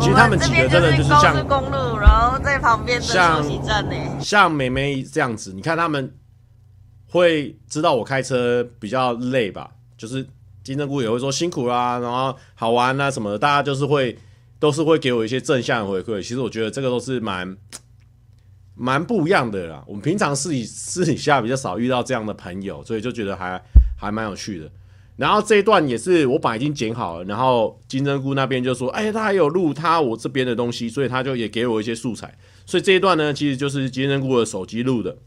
[0.00, 3.94] 其实他们几个真的就是像高速公路，然后在旁边的休息站呢。
[4.20, 6.12] 像妹妹这样子，你看他们
[7.08, 9.68] 会知道我开车比较累吧？
[9.96, 10.26] 就是
[10.64, 14.16] 金针菇也会说辛苦啦，然后好玩啊什么的，大家就是会
[14.62, 16.22] 都是会给我一些正向的回馈。
[16.22, 17.56] 其实我觉得这个都是蛮。
[18.74, 23.60] 蛮不一样的啦，我们平常私底私底下比较少遇到这样的朋友，所以就觉得还
[24.00, 24.70] 还蛮有趣的。
[25.16, 35.18] 然后这一段也是我本来已经剪好了，然后金针菇那边就说：“哎，他还有录他我这边的东西，所以他就也给我一些素材。”所以这一段呢，其实就是金针菇的手机录的。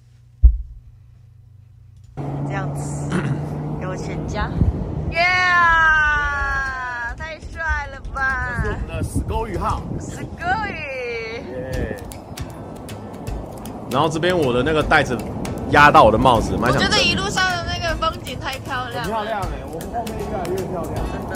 [2.47, 3.15] 这样子，
[3.79, 4.51] 给我请假。
[5.11, 5.65] 耶啊！
[5.65, 6.04] 太帅了
[8.15, 8.63] 吧！
[8.63, 9.81] 这是我们的死勾鱼号。
[9.99, 10.73] 死勾鱼。
[13.91, 15.15] 然后这边我的那个袋子
[15.69, 16.81] 压到我的帽子，蛮想。
[16.81, 21.35] 我觉得一路上的那个风景太漂亮漂亮哎，我们后面越来越漂亮，真的。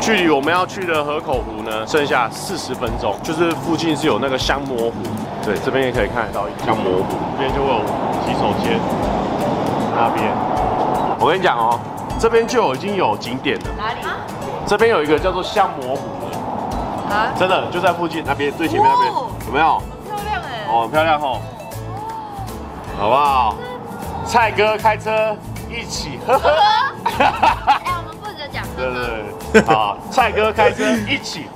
[0.00, 3.14] 距离我们要去的河口湖呢，剩下四十分钟。
[3.22, 4.96] 就是附近是有那个香蘑湖，
[5.44, 7.04] 对，这边也可以看得到香蘑湖。
[7.36, 7.84] 这边就会有
[8.24, 8.80] 洗手间，
[9.94, 10.32] 那边。
[11.20, 11.78] 我跟你讲哦，
[12.20, 13.64] 这边就已经有景点了。
[13.78, 14.00] 哪里？
[14.66, 17.32] 这边有一个叫做香魔湖的，啊？
[17.38, 19.10] 真的就在附近那边最前面那边。
[19.10, 19.80] 哦有没有？
[19.80, 20.68] 很漂亮哎！
[20.68, 21.40] 哦，很漂亮哦，
[23.00, 23.56] 好不好？
[24.26, 25.34] 蔡哥开车
[25.68, 26.50] 一起呵呵。
[27.08, 28.62] 哎，我们负责讲。
[28.76, 31.46] 对对对，好，蔡哥开车一起。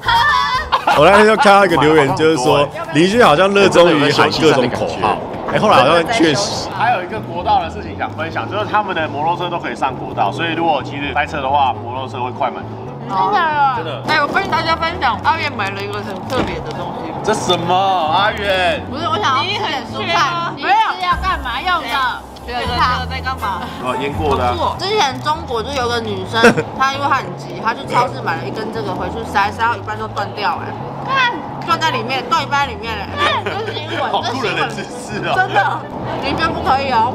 [0.97, 5.19] 我那天就看到一个留言，就是说邻居好像热衷于喊各种口号。
[5.55, 6.69] 哎，后来好像确实。
[6.77, 12.83] 还有一个国道的事情想分享，就是他们的摩托车都可以上国道，所以如果其实开车的话，摩托车会快蛮多。
[13.07, 13.75] 真的啊！
[13.77, 14.03] 真的。
[14.09, 17.13] 哎，我跟大家分享，阿远买了一个很特别的东西。
[17.23, 17.73] 这什么？
[17.73, 18.83] 阿远？
[18.91, 20.51] 不是，我想要吃点蔬菜。
[20.57, 22.34] 没有，是要干嘛用的？
[22.47, 23.61] 对对对，在干嘛？
[23.83, 24.55] 哦，腌过的。
[24.79, 26.41] 之前中国就有个女生，
[26.79, 30.63] 她因为她很急，她去超市买了一根这个回去塞，塞到一半就断掉了。
[31.05, 31.33] 看，
[31.67, 33.07] 断在里面，断一半在里面嘞。
[33.45, 35.33] 这是英文，这是新闻知识哦。
[35.37, 35.81] 真的，
[36.23, 37.13] 你觉得不可以哦？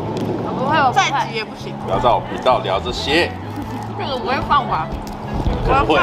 [0.58, 1.74] 不会，我再急也不行。
[1.86, 3.32] 不要在我频道聊这些。
[3.98, 4.88] 这个不会放吧？
[5.66, 6.00] 可能会。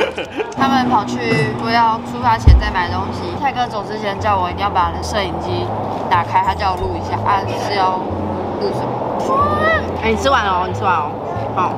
[0.56, 3.20] 他们跑去说要出发前再买东西。
[3.40, 5.66] 泰哥走之前叫我一定要把摄影机
[6.08, 8.00] 打开，他叫我录一下，啊是要
[10.02, 11.12] 哎，你吃完了哦，你吃完哦。
[11.54, 11.76] 好，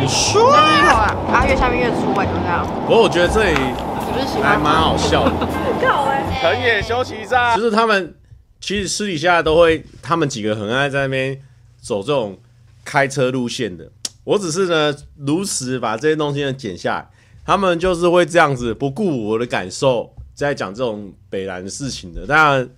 [0.00, 2.66] 你说啊，啊越下面越粗哎，怎么样？
[2.86, 5.32] 不过我觉得这里你不是喜欢还蛮好笑的。
[6.42, 8.14] 藤野休息站，就是他们
[8.60, 11.38] 其实私底下都会，他们几个很爱在那边
[11.80, 12.36] 走这种
[12.84, 13.88] 开车路线的。
[14.24, 17.06] 我只是呢，如实把这些东西呢剪下来，
[17.44, 22.26] 他们就是会这样子不顾我的感受，在讲这种北兰的事情的。
[22.26, 22.68] 当然，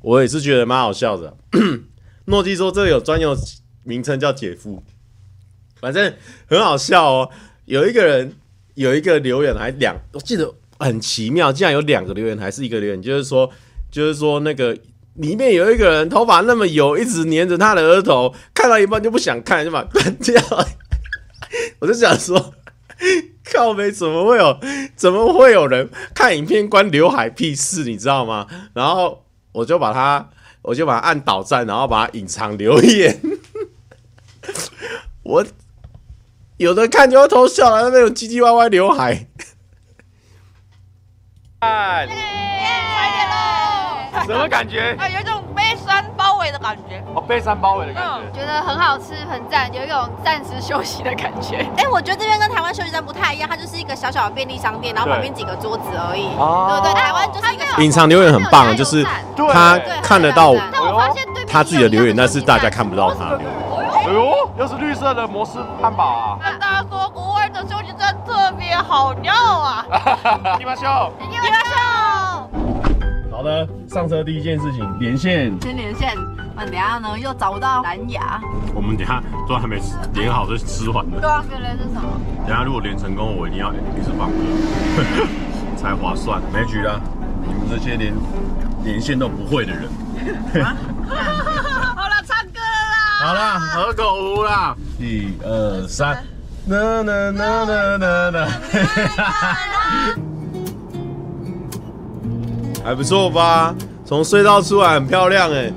[0.00, 1.34] 我也是觉得蛮好笑的。
[2.30, 3.36] 诺基说这有专有
[3.84, 4.82] 名称叫姐夫，
[5.80, 6.14] 反正
[6.46, 7.30] 很好笑哦。
[7.66, 8.34] 有一个人
[8.74, 13.50] 有一个留言还两，我记得很奇妙，竟然有两个留言还是一个留言，就是说
[13.90, 14.76] 就是说那个
[15.14, 20.40] 里面有一个人头发那么油，一直黏着他的额头，看到一半就不想看，就把关掉。
[21.80, 22.54] 我就想说，
[23.44, 24.60] 靠北怎么会有，
[24.94, 28.46] 怎么会有人看影片关刘海屁事，你知道吗？
[28.72, 30.30] 然后我就把它，
[30.62, 33.20] 我就把它按倒赞，然后把它隐藏留言。
[35.22, 35.44] 我
[36.56, 39.26] 有的看就要偷笑了，那种唧唧歪歪刘海。
[41.60, 44.26] 哎，快点喽！
[44.26, 44.96] 什么感觉？
[44.98, 45.24] 啊，有一
[46.62, 47.02] 感觉。
[47.14, 48.40] 哦，被山包围的感觉。
[48.40, 51.66] 觉得很好吃，很赞，有一种暂时休息的感觉。
[51.76, 56.26] 哎，我觉得这边跟台湾休息站不太一样，它就是一个小小的便利商店，然后旁边几个桌子而已。
[56.38, 59.04] 哦，对对，台湾就是一个隐藏留言很棒，就是
[59.52, 63.70] 他看得到但我发现对他自己的留言，但是大家看不到他的留言。
[64.00, 66.38] 哎呦，又是绿色的摩斯汉堡啊！
[66.42, 69.84] 跟大家说，国外的休息站特别好尿啊！
[70.58, 71.76] 立马秀，立马秀。
[73.30, 75.52] 好的，上车第一件事情连线。
[75.60, 76.14] 先连线，
[76.60, 78.38] 那等下呢又找不到蓝牙。
[78.74, 79.80] 我们等下都还没
[80.12, 81.18] 连好就吃完了。
[81.18, 82.02] 对啊，原来是什么？
[82.46, 84.36] 等下如果连成功，我一定要一直放歌，
[85.74, 86.38] 才划算。
[86.52, 87.00] 没局了，
[87.46, 88.12] 你们这些连
[88.84, 89.88] 连线都不会的人。
[91.96, 93.24] 好了，唱歌啦！
[93.24, 96.22] 好了，河口湖啦，一二三，
[96.68, 98.46] 啦啦啦啦啦啦，
[102.84, 103.74] 还不错吧？
[104.04, 105.72] 从隧道出来很漂亮哎。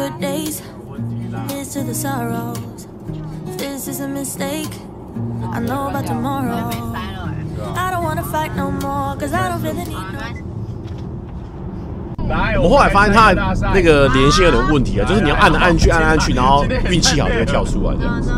[0.00, 0.62] Good days,
[1.50, 2.86] here's to the sorrows.
[3.58, 4.72] This is a mistake.
[5.52, 6.70] I know about tomorrow.
[7.76, 9.96] I don't wanna fight no more, cause I don't feel the need.
[12.56, 13.34] 我们后来发现他
[13.74, 18.32] 那个连线有点问题啊，就是你要按来按去，按来按去，然后运气好就会跳出来这样子。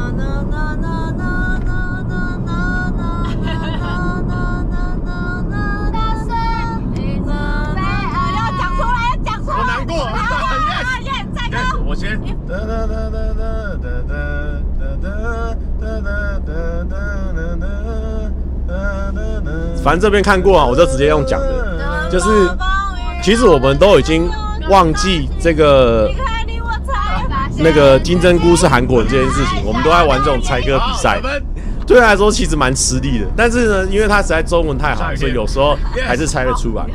[19.83, 22.49] 反正这边看过啊，我就直接用讲的，就是
[23.21, 24.31] 其实我们都已经
[24.71, 26.09] 忘记这个
[27.57, 31.21] 那个金针菇是韩国人这件事情，我们都在玩这种猜歌比赛，
[31.85, 33.27] 对他来说其实蛮吃力的。
[33.37, 36.87] 但是呢，因为他实在中文太好，所以有时候还是猜得出来。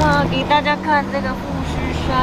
[0.00, 2.16] 啊，给大家看这个富士山。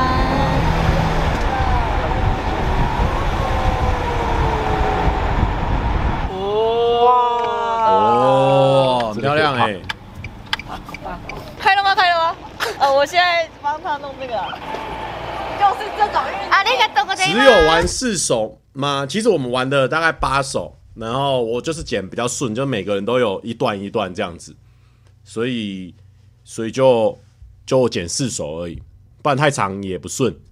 [7.87, 9.77] 哦，很漂亮哎！
[11.59, 11.93] 开了吗？
[11.95, 12.35] 开了吗？
[12.79, 14.33] 呃，我现在帮他弄这个，
[15.59, 19.05] 就是这种啊，那个动个只有玩四首吗？
[19.07, 24.55] 其实我们玩的大概八首，然后我就是剪比较顺，就每个人都有一段一段这样子，
[25.23, 25.93] 所以
[26.43, 27.17] 所以就
[27.65, 28.81] 就剪四首而已，
[29.21, 30.35] 不然太长也不顺。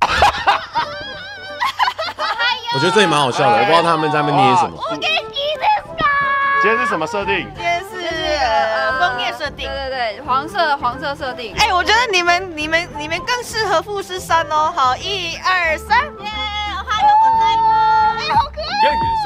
[2.76, 4.78] 我觉得这也蛮好笑的，我不知道他们在那边捏什么。
[6.62, 7.48] 今天是什么设定？
[7.54, 8.08] 今天是
[8.38, 11.54] 呃枫叶设定，对对对，黄色黄色设定。
[11.58, 14.74] 哎，我觉得你们你们你们更适合富士山哦。
[14.76, 16.30] 好，一二三，耶！
[16.88, 17.46] 还有我在，
[18.18, 18.60] 哎，好可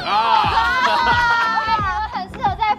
[0.04, 1.44] 爱啊！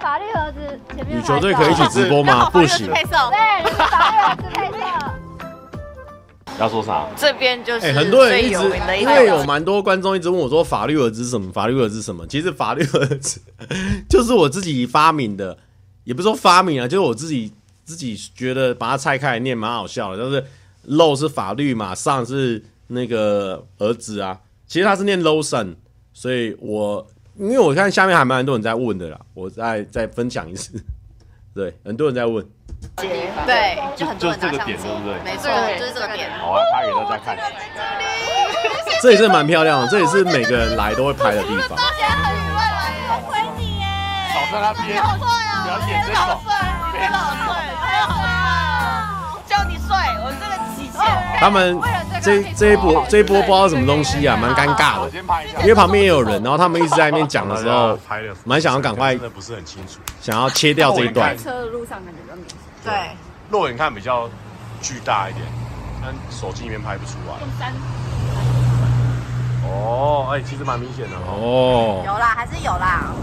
[0.10, 1.20] 法律盒子前面。
[1.20, 2.49] 女球队可以一起直播吗？
[2.49, 2.88] 不行。
[2.89, 3.30] 对，法
[4.10, 4.78] 律盒子配色。
[6.60, 7.05] 要说啥？
[7.16, 8.55] 这边就是哎，很多人一直
[8.99, 11.51] 因为有蛮多观众一直问我说法律儿子是什么？
[11.51, 12.26] 法律儿子是什么？
[12.26, 13.39] 其实法律儿子
[14.10, 15.55] 就是我自己发明的，
[16.05, 17.53] 也不是说发明啊，就是我自己
[17.86, 20.24] 自己觉得把它拆开来念蛮好笑的。
[20.24, 20.43] 就是
[20.88, 25.76] low 是法律嘛，上是那个儿子啊，其实他是念 low son，
[26.14, 27.05] 所以我
[27.40, 30.74] 因为我看下面还蛮多人在问的啦，我再再分享一次。
[31.56, 32.46] 对，很多人在问。
[32.98, 35.14] 对，就很多人就这个点，对不对？
[35.24, 36.30] 没错，就是这个点。
[36.38, 37.38] 好啊，拍给大家看。
[39.02, 39.18] 这里。
[39.18, 41.78] 是蛮漂亮的，这里是每个人来都会拍的地方。
[43.12, 43.86] 我回你耶！
[44.34, 45.64] 少在那边，好帅哦！
[45.64, 46.20] 不要演这种。
[46.94, 47.56] 真的好帅，
[48.04, 48.28] 好帅！
[49.48, 49.92] 叫你帅，
[50.24, 50.49] 我这个极限。
[51.39, 51.80] 他们
[52.22, 55.12] 这这一波这一波不知道什么东西啊，蛮尴尬的，
[55.62, 57.97] 因为旁边也有人，然后他们一直在那边讲的时候，
[58.43, 61.30] 蛮想要赶快，真的不是很清楚，想要切掉这一段。
[61.30, 62.57] 开车的路上感觉比较明显。
[62.84, 62.93] 对，
[63.49, 64.30] 肉眼看比较
[64.82, 65.45] 巨大一点，
[66.01, 67.36] 但手机里面拍不出来。
[67.39, 67.74] 用三。
[69.66, 72.01] 哦，哎，其实蛮明显的哦。
[72.05, 73.14] 有啦，还是有啦。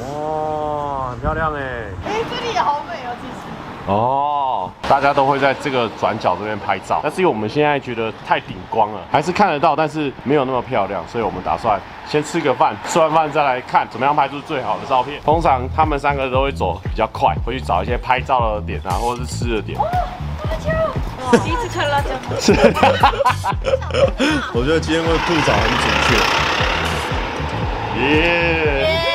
[0.00, 1.60] 哦，很漂亮哎。
[2.06, 3.51] 哎，这里也好美哦，其实。
[3.86, 15.20] 哦，大家都会在这个转角这边拍照，但是因为我们现在觉得太顶光了，还是看得到，但是没有那么漂亮，所以我们打算先吃个饭，吃完饭再来看怎么样拍出最好的照片。
[15.24, 19.76] 通常他们三个都会走比较快，会去找一些拍照的点啊，或者是吃的点。
[19.78, 19.84] 辣
[20.60, 20.70] 椒，
[21.38, 22.20] 第一次看辣椒吗？
[22.38, 22.52] 是。
[24.54, 26.14] 我觉得今天会吐槽很准确。
[28.06, 29.11] 耶。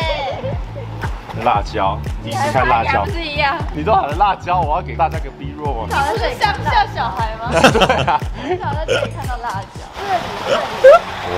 [1.43, 3.57] 辣椒，第一次看辣椒，不是一样？
[3.75, 5.95] 你都喊了辣椒，我要给大家个 B roll 吗？
[5.95, 7.49] 好像是乡下小孩吗？
[7.71, 8.19] 对啊。
[8.41, 9.79] 很少在这里看到辣椒。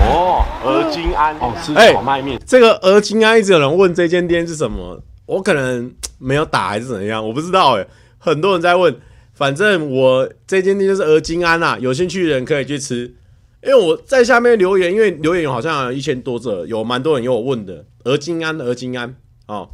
[0.06, 2.40] 哦，鹅金安哦，吃炒麦面。
[2.46, 7.86] 这个鹅金安一直有人问这间店是什么，我可能没有打还是怎样，我不知道哎。
[8.18, 8.96] 很多人在问，
[9.34, 13.16] 反正我这间店就是鹅金安啊，有兴趣的人可以去吃。
[13.62, 19.14] 因为我在下面留言，因为留言有好像有一千多者，有蛮多人有我问的鹅金安，鹅金安
[19.48, 19.68] 哦。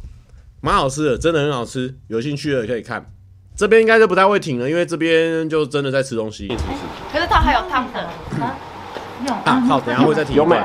[0.60, 1.94] 蛮好吃的，真的很好吃。
[2.08, 3.04] 有兴趣的可以看，
[3.56, 6.48] 这边应该就不太会停了，因为这边就真的在吃东西。
[7.12, 8.00] 可是它还有汤的。
[9.44, 10.36] 啊，好，等下会再停。
[10.36, 10.56] 有没？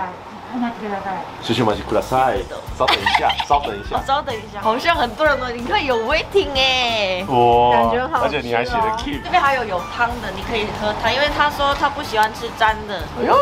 [1.41, 2.35] 谢谢马西库拉塞。
[2.77, 4.59] 稍等一下， 稍等一下，稍等一下。
[4.59, 7.23] 好像很多人问，你看有 waiting 哎。
[7.29, 8.23] 哇，感觉好。
[8.23, 9.23] 而且你还写了 keep。
[9.23, 12.99] 这边还有有汤的，你可以喝汤，因为他说他不喜欢吃粘的。
[13.21, 13.33] 哎呦，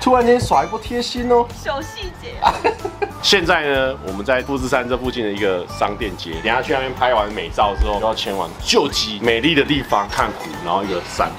[0.00, 1.46] 突然间耍一波贴心哦。
[1.54, 2.34] 小细节。
[3.22, 11.30] 现在呢，我们在富士山这附近的一个商店街，等下去那边拍完美照之后，要前往救急美丽的地方看湖，然后一个山。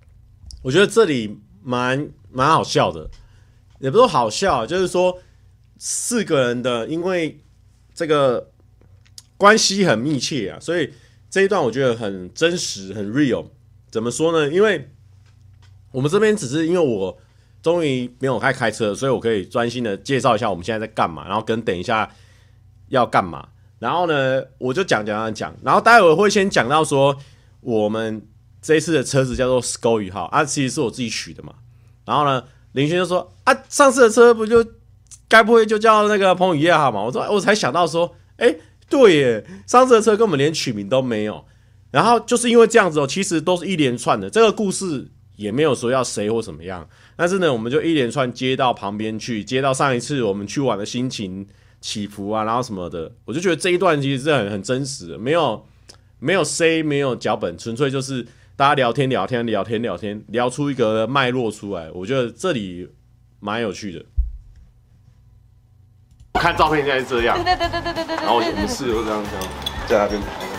[0.62, 3.08] 我觉得这里蛮蛮好笑的，
[3.78, 5.18] 也不是好笑，就是说
[5.78, 7.40] 四个人的，因为
[7.94, 8.50] 这个
[9.38, 10.92] 关系很密切啊，所以
[11.30, 13.46] 这一段我觉得很真实，很 real。
[13.90, 14.52] 怎么说呢？
[14.52, 14.90] 因为
[15.92, 17.18] 我们这边只是因为我。
[17.62, 22.10] 终于没有开开车，所以我可以专心的介绍一下我们现在在干嘛，然后跟等一下
[22.88, 23.48] 要干嘛。
[23.78, 27.16] 然后呢，我就讲讲讲讲，然后待会会先讲到说
[27.60, 28.26] 我们
[28.60, 31.54] 这一次的车子叫做 Scoy 号啊，其实是我自己取的嘛。
[32.04, 34.64] 然后呢，林轩就说啊，上次的车不就
[35.28, 37.02] 该不会就叫那个彭于晏号嘛？
[37.02, 38.54] 我说我才想到说，哎，
[38.88, 41.44] 对耶，上次的车根本连取名都没有。
[41.90, 46.88] 然后就是因为这样子哦，其实都是一连串的，这个故事也没有说要谁或怎么样。
[47.16, 51.46] 但是呢，我们就一连串接到旁边去，接到上一次我们去玩的心情
[51.80, 55.66] 起伏啊，然后什么的，我就觉得这一段其实是很很真实的，没有
[56.18, 58.26] 没有 C，没有脚本，纯粹就是
[58.56, 61.90] 大家聊天聊天聊天聊天，聊出一个脉络出来。
[61.92, 62.88] 我觉得这里
[63.40, 64.04] 蛮有趣的。
[66.34, 68.16] 我看照片应该是这样，对对对对对对对。
[68.16, 69.48] 然后我们四个这样这样
[69.86, 70.51] 在那边拍。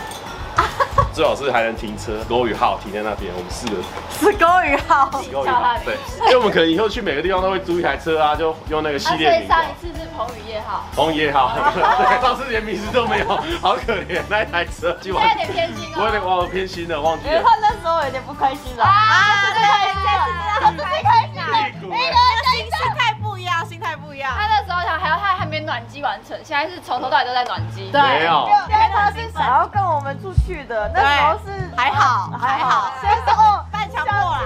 [1.14, 3.76] 最好是还能停车，勾宇号停在那边，我们四个。
[4.18, 5.94] 是勾宇号，勾语号，对，
[6.26, 9.46] 因为我们可能以后去每个地方都会租一台车啊，就用那个系列名。
[9.46, 13.28] 上一次是彭于晏号，彭于晏号， 对，上次连名字都没有，
[13.62, 17.40] 好可怜那一台车，今晚有点偏心哦，我有点忘了偏心了，忘记了。
[17.44, 18.84] 他那时候有点不开心了。
[18.84, 19.70] 啊，对对
[20.02, 21.00] 对，不开
[21.30, 21.46] 心啊，
[21.80, 22.16] 那个
[22.50, 24.30] 心心态不一样，心态不一样。
[24.32, 31.64] 他那时候想还要他还没暖机完成，现在是从头到尾都在暖机，对，没有，因为他是想要跟我们出去的，那时候是。
[31.76, 34.42] 还好还好，所以说哦，半强迫啦。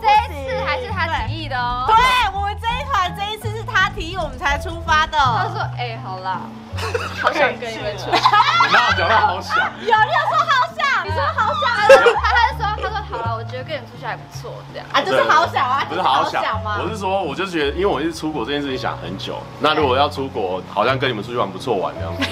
[0.00, 1.84] 这一次还是他提议的哦。
[1.88, 1.96] 对，
[2.32, 3.49] 我们这一团这一次
[3.94, 5.18] 提议，我们才出发的。
[5.18, 6.40] 他说：“哎，好啦，
[7.22, 9.56] 好想跟你们出去。”你那我讲到好想。
[9.80, 11.70] 有，你有说好想，你说好想。
[11.76, 16.78] 他他就说，他说好了，我觉得跟你们出去还不错，这样啊，就是好想啊，不是好想吗？
[16.82, 22.28] 我是说，我就觉得，因为我是出国这件事情想很久，那如果要出国，好像跟你们出去玩不错玩这样子，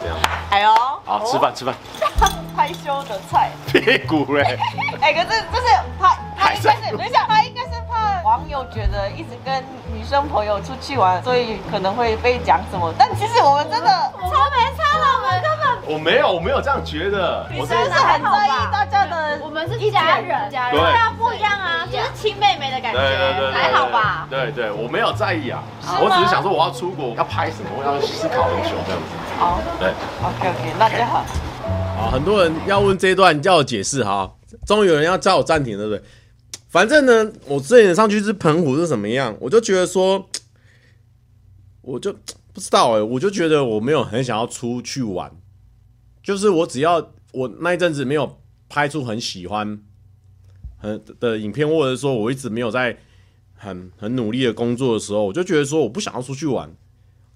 [0.00, 0.16] 这样。
[0.50, 0.74] 哎呦，
[1.04, 1.74] 好，吃饭吃饭。
[2.56, 4.58] 害羞的菜，屁股嘞！
[5.02, 5.66] 哎，可是就是
[6.00, 7.65] 他，他应该是，等一下，他应该是怕
[8.26, 9.62] 网友觉得一直跟
[9.94, 12.92] 女生朋友出去玩，所以可能会被讲什么。
[12.98, 17.46] 但其实我们真的超没差的，我们根本我没有，我没有这样觉得。
[17.56, 22.98] 我真的是很在意大家的，我们是一家人，家人对啊，不一样啊，就是亲妹妹的感觉，
[23.54, 24.26] 还好吧？
[24.28, 25.62] 对对，我没有在意啊，
[26.02, 29.38] 我只是想说我要出国要拍什么，我要思考很久这样子。
[29.38, 31.24] 好，对，OK OK，那就好。
[31.96, 34.28] 好，很多人要问这一段叫我解释哈，
[34.66, 36.02] 终于有人要叫我暂停，对不对？
[36.68, 40.28] 反正呢，我之前上去是澎湖是什么样，我就觉得说，
[41.80, 42.12] 我就
[42.52, 45.30] 不知道哎、欸，我就觉得我没有很想要出去玩，
[46.22, 49.80] 就是我只要我那一阵子没有拍出很喜欢
[50.76, 52.98] 很的影片，或者说我一直没有在
[53.54, 56.74] 很很努力的工作的时候，我就觉得说我不想要出去玩。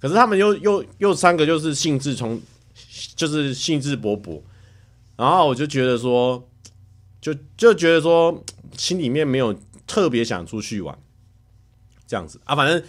[0.00, 2.40] 可是他们又又又三个就是兴致从，
[3.14, 4.42] 就是兴致勃勃，
[5.16, 6.48] 然后我就觉得说，
[7.20, 8.44] 就就觉得说。
[8.76, 9.54] 心里面没有
[9.86, 10.96] 特别想出去玩，
[12.06, 12.40] 这样子。
[12.44, 12.82] 啊，反正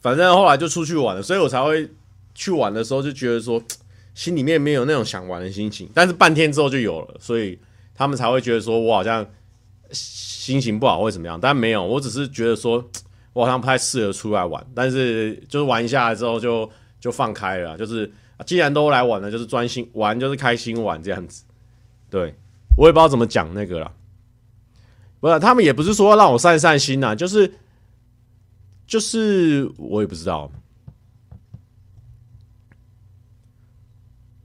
[0.00, 1.90] 反正后来就出去玩了，所以我才会
[2.34, 3.62] 去玩的时候就觉得说，
[4.14, 7.58] 心里面没有那种想玩的心情，但是半天之后就有了，所以
[7.94, 9.26] 他们才会觉得说我好像
[9.90, 12.84] 心情不好或怎么样，但没有，我只是觉得说
[13.32, 16.68] 我好像不太适合出来玩，但是就是玩一下之后就
[17.00, 18.10] 就放开了，就是
[18.44, 21.44] 既然都来玩了，就是专心玩，就是开心玩这样子，
[22.10, 22.34] 对，
[22.76, 23.92] 我也不知道怎么讲那个了。
[25.20, 27.52] 不是，他们也不是说让我散散心呐、啊，就是，
[28.86, 30.48] 就是我也不知道，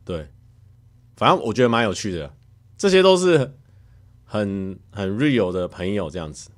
[0.04, 0.28] 对，
[1.16, 2.34] 反正我觉得蛮有趣的，
[2.76, 3.54] 这些都是
[4.26, 6.50] 很很 real 的朋友这样子。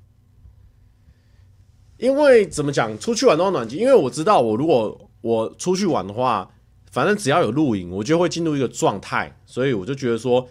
[1.98, 6.50] 因为怎么讲，出去玩都要暖机，因为我知道，我如果我出去玩的话，
[6.90, 10.48] 反正只要有录影，我就会进入一个状态，所以我就觉得说，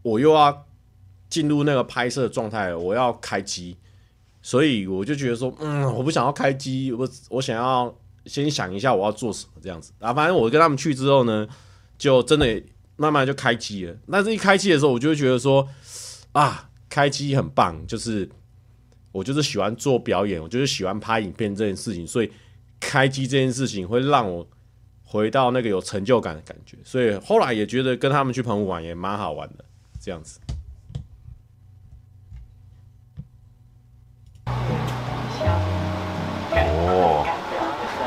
[0.00, 0.63] 我又要。
[1.34, 3.76] 进入那个拍摄状态，我要开机，
[4.40, 7.92] 所以我就觉得说，嗯，我不想要开机，我我想要
[8.24, 10.14] 先想一下我要做什么这样子啊。
[10.14, 11.44] 反正我跟他们去之后呢，
[11.98, 12.62] 就真的
[12.94, 13.96] 慢慢就开机了。
[14.08, 15.68] 但是一开机的时候，我就会觉得说，
[16.30, 18.30] 啊，开机很棒，就是
[19.10, 22.30] 我就是喜欢做表演，我就是喜欢拍影片这件事情，所以
[22.78, 24.46] 开机这件事情会让我
[25.02, 26.78] 回到那个有成就感的感觉。
[26.84, 29.64] 所以后来也觉得跟他们去澎湖玩也蛮好玩的，
[30.00, 30.38] 这样子。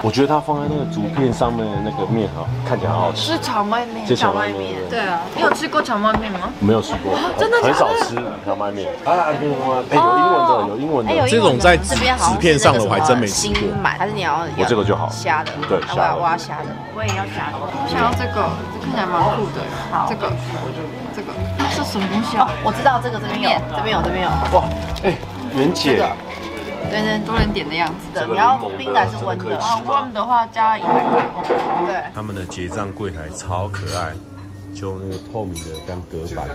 [0.03, 3.33] 我觉得它放在那个竹片上面的那个面哈，看起来很好吃。
[3.33, 4.05] 是荞麦面。
[4.05, 4.77] 是蕎麦面。
[4.89, 6.53] 对啊，你有吃过荞麦面吗？
[6.59, 8.15] 没有吃过，真的很少吃
[8.45, 8.87] 荞麦面。
[9.03, 9.95] 啊，有英文的，
[10.67, 11.27] 有英文的。
[11.27, 13.57] 这种在纸片上的我还真没吃过。
[13.83, 14.45] 还是你要？
[14.55, 15.09] 我这个就好。
[15.09, 15.51] 虾的。
[15.67, 16.69] 对，我要我要虾的。
[16.95, 17.57] 我也要虾的。
[17.57, 19.65] 我想要这个，这看起来蛮酷的。
[19.91, 20.31] 好，这个，
[21.13, 21.33] 这个，
[21.75, 22.47] 这什么东西啊？
[22.63, 24.29] 我知道这个这边有，这边有，这边有。
[24.55, 24.63] 哇，
[25.03, 25.17] 哎，
[25.55, 26.05] 袁姐。
[26.89, 31.25] 对对，多人点的样子的，然后冰的是温的，啊，温的话加一百块。
[31.85, 34.13] 对，他们的结账柜台超可爱，
[34.73, 36.47] 就那个透明的跟隔板，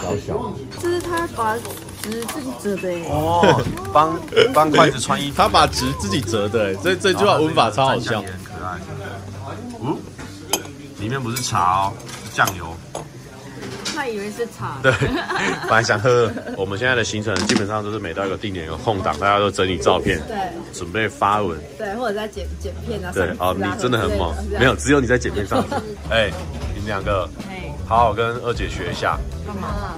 [0.00, 0.52] 小小。
[0.80, 1.56] 这是他把
[2.02, 4.18] 纸自己折的哦， 帮
[4.54, 8.20] 帮筷子穿衣服，他把纸自己折的，这这句话文法超好笑。
[8.20, 8.78] 很可爱。
[9.82, 9.96] 嗯，
[11.00, 11.92] 里面不是茶哦，
[12.24, 12.66] 是酱油。
[13.96, 14.92] 他以为是茶，对，
[15.62, 16.30] 本来想喝。
[16.54, 20.36] 我们现在的行程基本上都是每到一个定点有空档，大家都整理照片，对，
[20.74, 23.10] 准备发文，对，或者在剪剪片啊。
[23.14, 25.64] 对，哦，你真的很猛，没有，只有你在剪片上。
[26.12, 26.30] 哎，
[26.74, 27.26] 你们两个，
[27.86, 29.18] 好好跟二姐学一下。
[29.46, 29.94] 干嘛？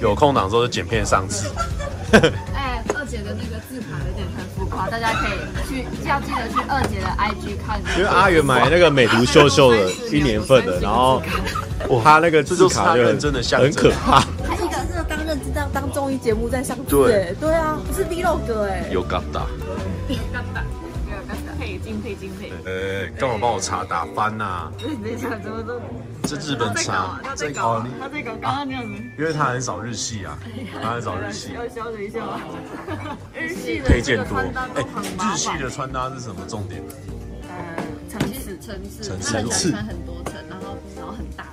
[0.00, 1.50] 有空档的时候就剪片上字。
[2.56, 7.78] 哎，二姐的那个字卡有点太浮夸，大家可以去，要记得去二姐的 IG 看。
[7.98, 11.20] 因为阿元买那个美图秀秀的一年份的，然后。
[11.88, 14.20] 哇，他那个字卡就很真的像，很可怕。
[14.46, 18.88] 他一个是当认真当当综艺节目在上字，对对啊，不是 Vlog 哎。
[18.90, 19.46] 有嘎达，
[20.08, 20.62] 有嘎达，
[21.08, 22.52] 有嘎达，配金配金配。
[22.64, 24.70] 呃，干嘛帮我查打翻呐？
[24.78, 25.80] 等一下，怎么都？
[26.24, 29.02] 这日本茶，他在搞，他在搞，刚刚那样子。
[29.18, 30.38] 因为他很少日系啊，
[30.82, 31.52] 他很少日系。
[31.54, 32.40] 要消等一下吧。
[33.32, 34.36] 日系的推荐多。
[34.36, 34.84] 哎，
[35.22, 36.82] 日系的穿搭是什么重点？
[37.48, 41.46] 呃，层次，层次，层次，穿很多层，然后然后很大。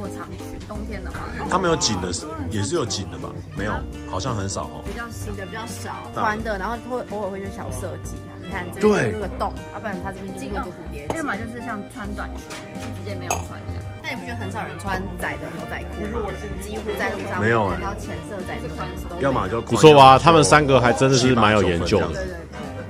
[0.00, 1.18] 或长裙，冬天的话，
[1.50, 2.08] 他们有紧的，
[2.50, 3.28] 也是有紧的吧？
[3.56, 3.72] 没有，
[4.10, 4.82] 好像很少哦。
[4.86, 8.16] 比较细的比较少，宽的，然后会偶尔会有小设计。
[8.42, 11.18] 你看这边这个洞，要不然它这边经过就蝴蝶结。
[11.18, 13.84] 要么就是像穿短裙，直接没有穿这样。
[14.02, 16.02] 那你不觉得很少人穿窄的牛仔裤？
[16.24, 18.88] 我是几乎在路上没有看到浅色窄的穿。
[19.20, 20.18] 要么就不错吧？
[20.18, 22.06] 他们三个还真的是蛮有研究的。
[22.08, 22.36] 对对对。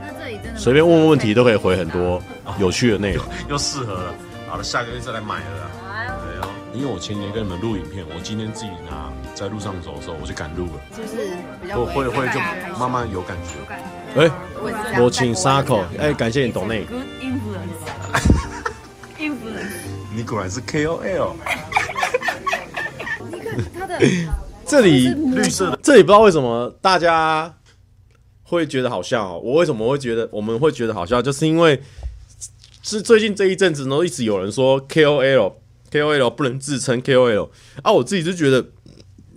[0.01, 2.23] 那这里真的随便问问问题都可以回很多
[2.59, 4.15] 有趣的内容， 又适合了。
[4.49, 5.71] 好了，下个月再来买了。
[6.73, 10.73] 因为我前年跟你们录影片，我今天自己拿在路上走的时候，我就敢录了。
[10.97, 12.39] 就是比较会会就
[12.79, 14.21] 慢慢有感觉。
[14.21, 14.31] 哎，
[15.01, 16.85] 我请沙口，哎，感谢你懂内。
[16.85, 17.83] Good influence。
[19.19, 19.91] influence。
[20.13, 21.33] 你你果然是 KOL。
[23.31, 23.99] 你看他的
[24.65, 27.53] 这里绿色的，这里不知道为什么大家
[28.45, 29.41] 会觉得好笑哦。
[29.43, 31.83] 我为什么会觉得我们会觉得好笑，就是因为
[32.83, 35.55] 是最近这一阵子呢，一直有人说 KOL
[35.91, 37.51] KOL 不能自称 KOL
[37.83, 38.65] 啊，我自己就觉得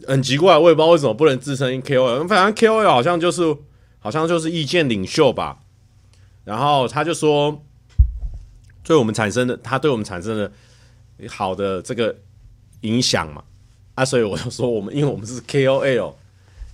[0.07, 2.27] 很奇怪，我也不知道为什么不能自称 KOL。
[2.27, 3.55] 反正 KOL 好像就是
[3.99, 5.59] 好像就是意见领袖吧。
[6.43, 7.63] 然后他就说，
[8.83, 10.51] 对我们产生的他对我们产生的
[11.29, 12.15] 好的这个
[12.81, 13.43] 影响嘛。
[13.95, 16.13] 啊，所以我就说我们，因为我们是 KOL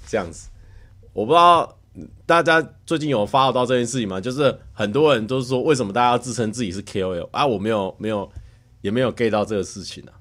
[0.07, 0.47] 这样子，
[1.11, 1.77] 我不知道
[2.25, 4.21] 大家最近有发到这件事情吗？
[4.21, 7.45] 就是很多人都是说，为什么大家要自称自己是 KOL 啊？
[7.45, 8.32] 我没有，没有，
[8.82, 10.13] 也没有 get 到这个事情啊。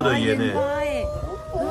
[0.00, 0.54] 的烟呢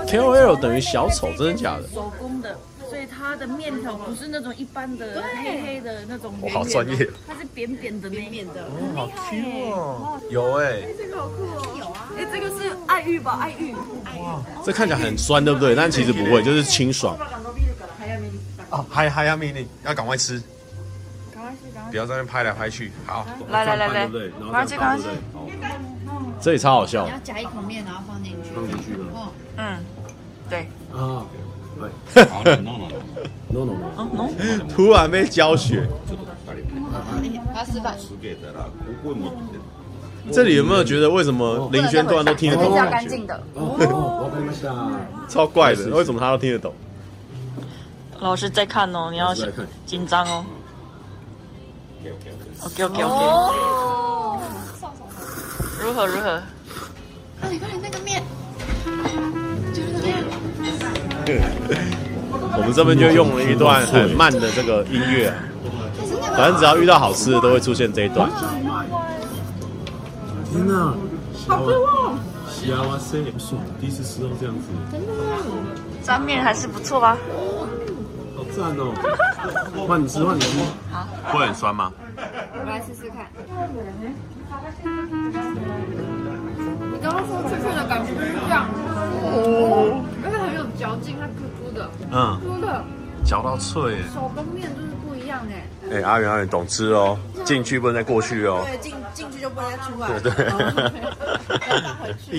[0.07, 1.87] ？KOL 等于小丑，真的假的？
[1.87, 2.57] 手工的，
[2.89, 13.73] 所以它的面条不是那种一般的黑黑的那种我好专业，它是扁扁的，扁扁的，哦，好 Q 哦，有哎、欸，这个好酷哦，有啊，哎，这个是爱玉吧，爱玉，
[14.19, 15.73] 哇，这看起来很酸，对不对？
[15.75, 17.17] 但其实不会，就是清爽。
[18.69, 20.58] 哦，嗨嗨呀，命令，要赶快吃，赶快吃，赶快
[21.89, 22.91] 不要在那边拍来拍去。
[23.05, 24.51] 好，来来来来，对不对？
[24.51, 25.09] 赶快吃，赶快吃。
[26.41, 27.11] 这里超好笑你。
[27.11, 28.51] 要夹一口面，然后放进去。
[28.55, 29.05] 放进去了。
[29.57, 29.79] 嗯，
[30.49, 30.69] 对。
[30.93, 31.25] 啊，
[31.79, 31.89] 对。
[32.57, 32.71] no
[33.49, 34.29] no no no no。
[34.69, 35.87] 突然被教学。
[37.53, 37.97] 他示范。
[40.31, 42.69] 这里有没有觉得为什么林轩突然都听得懂？
[42.69, 43.43] 比较干净的。
[45.27, 46.73] 超怪的，为什么他都听得懂？
[48.19, 49.33] 老师在看哦，你要
[49.85, 50.45] 紧张哦。
[52.01, 53.03] OK OK OK。
[55.81, 56.41] 如何如何？
[57.41, 58.23] 快点快点，那个面，
[59.73, 60.17] 就是这样。
[62.57, 65.33] 我们这边就用了一段很慢的这个音乐，
[66.35, 68.29] 反正只要遇到好吃的，都会出现这一段。
[70.51, 70.93] 天哪，
[71.47, 72.15] 好吃哦！
[72.89, 73.61] 哇塞，爽！
[73.79, 75.07] 第一次吃到这样子，真的。
[76.03, 77.17] 沾面还是不错吧？
[78.49, 78.81] 好赞哦！
[79.87, 80.57] 换你吃，换你吃。
[80.91, 81.05] 好。
[81.31, 81.91] 会很酸吗？
[82.17, 83.27] 我来试试看。
[86.91, 88.65] 你刚刚说脆脆的感觉就是这样，
[89.23, 92.83] 哦，而且很有嚼劲，它 Q Q 的，嗯，真的，
[93.23, 94.01] 嚼到脆。
[94.13, 95.63] 手工面就是不一样哎。
[95.91, 98.61] 哎，阿元阿元懂吃哦，进去不能再过去哦。
[98.65, 100.19] 对，进进去就不能再出来。
[100.19, 100.45] 对对。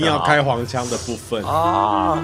[0.01, 2.19] 硬 要开黄腔的部分啊，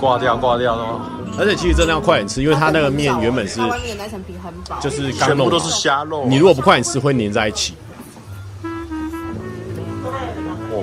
[0.00, 1.00] 挂掉挂掉喽。
[1.38, 6.24] 而且其实真的要快点吃，因为它那个面原本是外面的那层皮很薄，就是全部都是虾肉。
[6.26, 7.74] 你如果不快点吃，会粘在一起。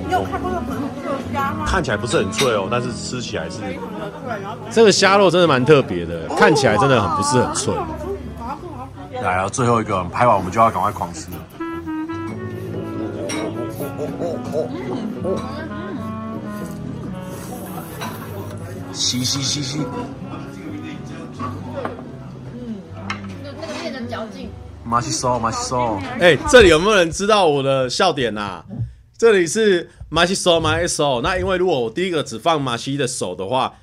[0.08, 1.64] 你有看过那个粉红色的虾吗？
[1.66, 3.56] 看起来不是很脆哦，但是吃起来是。
[4.70, 7.74] 这个虾肉真的蛮特别的，看起来真的很不是很脆。
[9.22, 11.36] 来啊，最后一个拍完，我们就要赶快狂吃了。
[18.92, 19.80] 吸吸吸吸。
[24.16, 24.48] 嚼劲。
[24.82, 26.00] 马西索，马西索。
[26.20, 28.66] 哎，这里有没有人知道我的笑点呐、啊？
[29.18, 31.20] 这里是马西索，马西索。
[31.20, 33.74] 那因为如果我第一个只放马西的手的话，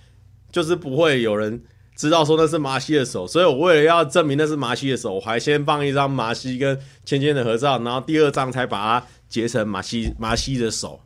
[0.51, 1.63] 就是不会有人
[1.95, 3.27] 知道说那是马西的手。
[3.27, 10.99] 所以我为了要证明那是马西的手，我还先放一张马西跟芊芊的合照，然后第二张才把它截成马西马西的手。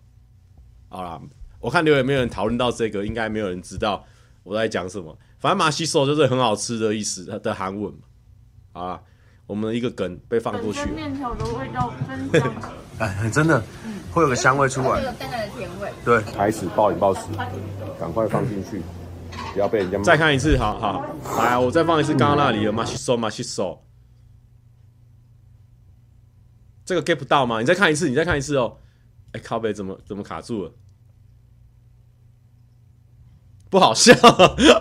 [0.90, 1.20] 好啦，
[1.60, 4.06] 我看留言没有人讨论到这个，应该没有人知道
[4.44, 5.18] 我在讲什么。
[5.40, 8.00] 反正马西手就是很好吃的意思，的韩文嘛。
[8.74, 9.02] 好啦，
[9.48, 10.88] 我们的一个梗被放过去了。
[10.88, 12.54] 面条的味道真香。
[13.00, 13.64] 哎，真的
[14.12, 15.92] 会有个香味出来，有淡淡的甜味。
[16.04, 17.22] 对，开始暴饮暴食，
[18.00, 18.82] 赶快放进去，
[19.54, 20.00] 不要被人家。
[20.04, 21.06] 再看一次，好好，
[21.38, 23.84] 来，我再放一次刚刚那里的马西手马西手，
[26.84, 27.60] 这个 get 不到吗？
[27.60, 28.78] 你再看一次，你再看一次哦。
[29.34, 30.72] 哎，靠北怎么怎么卡住了？
[33.70, 34.14] 不好笑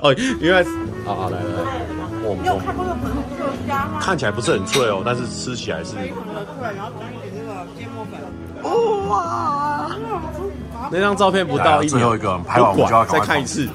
[0.03, 0.65] 哦，因为
[1.05, 1.87] 好好来来来，
[2.23, 3.16] 我你有看过那个粉红色的虾吗？
[4.07, 5.97] 看起来不是很脆哦，但是吃起来是。
[5.97, 8.13] 非常的脆，然后沾一点这个芥末粉。
[9.09, 9.91] 哇！
[10.93, 13.69] 那张照片不到一秒，最后一个拍完我们就要再看一次。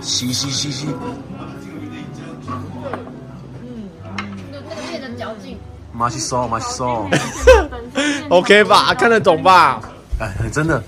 [0.00, 0.86] 吸吸吸吸。
[3.60, 3.90] 嗯，
[4.50, 5.58] 那那个面的嚼劲。
[5.92, 7.10] 马西索，马西索。
[8.30, 8.94] OK 吧？
[8.94, 9.82] 看得懂吧？
[10.18, 10.82] 哎，真的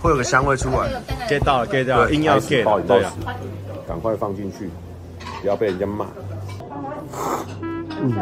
[0.00, 0.88] 会有个香味出来。
[1.28, 2.64] get 到了，get 到了，硬要 get。
[2.64, 3.06] 暴饮暴食，
[3.86, 4.70] 赶快放进去，
[5.40, 6.06] 不要被人家骂。
[8.00, 8.12] 嗯。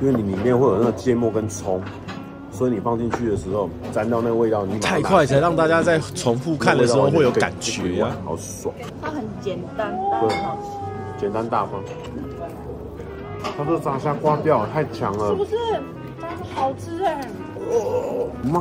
[0.00, 1.80] 因为你里面会有那个芥末跟葱，
[2.50, 8.72] 所所以你放进去的时候，沾到那个味道，你太快才让大家在重复看的时候会有感觉呀、啊，好爽。
[9.02, 10.36] 它很简单，对，
[11.18, 11.82] 简单大方。
[13.56, 15.56] 它这炸虾刮掉太强了，是不是？
[16.54, 17.20] 好吃哎！
[17.70, 18.60] 哦妈，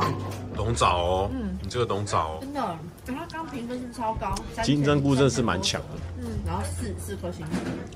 [0.55, 2.59] 懂找哦，嗯，你这个懂找哦，真的，
[3.05, 5.87] 然后刚评分是超高，金针菇真的是蛮强的，
[6.21, 7.45] 嗯，然后四四颗星，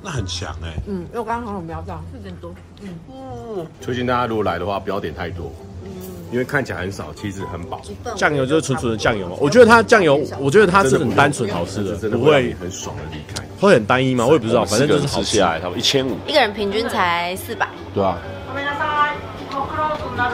[0.03, 2.01] 那很强哎，嗯，因为我刚刚好像有瞄到。
[2.11, 2.89] 四点多，嗯。
[3.09, 5.74] 嗯，推荐大家如果来的话，不要点太多，嗯，
[6.31, 7.81] 因为看起来很少，其实很饱。
[8.15, 13.43] 酱油就是纯纯的酱油嘛，我觉得它酱油，我觉得它是很单纯好吃的，不会很爽的离开。
[13.59, 14.25] 会很单一吗？
[14.25, 18.17] 我也不知道，反正就是好吃下来差不多一千五，一个人平均才四百，对啊。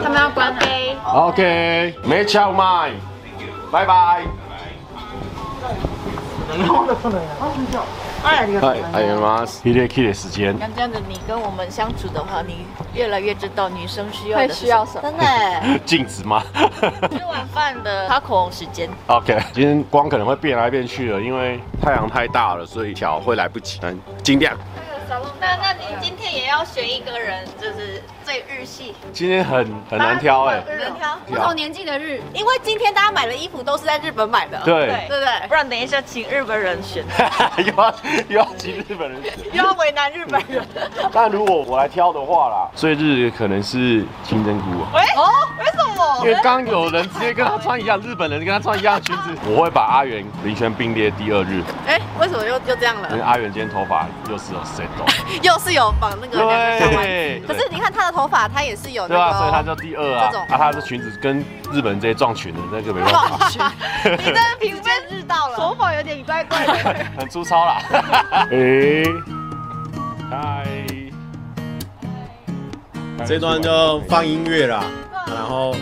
[0.02, 0.96] 他们要关杯。
[1.12, 2.92] OK，没敲麦，
[3.70, 4.24] 拜拜。
[8.24, 8.46] 哎，
[8.92, 10.56] 哎呀妈！K 的 K 的时间。
[10.58, 15.02] 像这样子，你跟我们相处的话，你越来越知道女生需要的需要什么。
[15.02, 15.78] 真的。
[15.84, 16.42] 镜子吗？
[17.10, 18.88] 吃完饭的擦口红时间。
[19.08, 23.80] OK，今天光可能会变来变去了，因为太阳太大了，所以调会来不及。
[23.82, 24.56] 嗯，尽量。
[25.40, 28.94] 那那您今天也要选一个人，就是最日系。
[29.12, 31.18] 今天很很难挑哎，很难挑。
[31.26, 34.60] 不同年纪的日，因为今天大家买的衣服都是在日本买的。
[34.64, 34.86] 对。
[35.08, 35.08] 对。
[35.08, 37.04] 对，不然等一下请日本人选。
[37.58, 37.94] 又要
[38.28, 40.66] 又要请日本人选，又要为难日本人。
[41.12, 44.64] 但如果我来挑的话啦，最日可能是金针菇。
[44.94, 46.20] 喂哦，为什么？
[46.22, 51.62] 因为刚有人直接跟他穿一样，日本人跟他穿一样裙子，我会把阿元林轩并列第二日。
[51.86, 53.08] 哎，为什么又又这样了？
[53.10, 54.86] 因为阿元今天头发又是有 set
[55.42, 60.28] 又是有绑那个对，可是你看她的头发，她也是有对啊，所以她叫第二啊。
[60.30, 60.46] 这种。
[60.48, 61.40] 啊，她的裙子跟
[61.72, 63.72] 日本人这些撞裙的那个没办法。
[64.04, 66.74] 你的评分日到了，手法有点怪怪的，
[67.18, 67.82] 很粗糙啦。
[68.50, 69.04] 哎，
[70.30, 70.66] 嗨，
[73.26, 74.84] 这段就放音乐啦，
[75.26, 75.74] 然后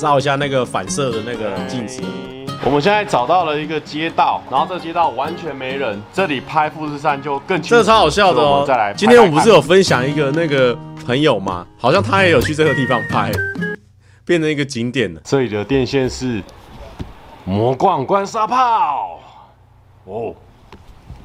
[0.00, 2.02] 照一下那个反射的那个镜子。
[2.64, 7.60] 我们现在找到了一个街道，然后这个街道完全没人，这里拍富士山就更。
[7.62, 8.64] 这超好笑的哦！
[8.66, 11.64] 再来，今天我们不是有分享一个那个朋友吗？
[11.78, 13.30] 好像他也有去这个地方拍，
[14.24, 15.20] 变成一个景点了。
[15.24, 16.42] 这里的电线是
[17.44, 19.20] 魔贯关沙炮
[20.04, 20.34] 哦。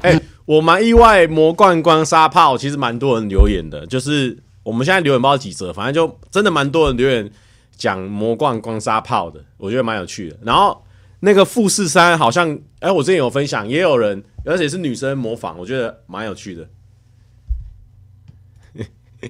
[0.03, 7.29] 哎、欸，我蛮意外，魔贯关沙炮其实蛮多人留言的，就是我们现在留言不知道几折，反正就真的蛮多人留言
[7.75, 10.37] 讲魔贯关沙炮的，我觉得蛮有趣的。
[10.43, 10.79] 然后。
[11.25, 16.69] 那个富士山好像，哎、我之前有分享，也有人，而且是女生模仿，我觉得蛮有趣的，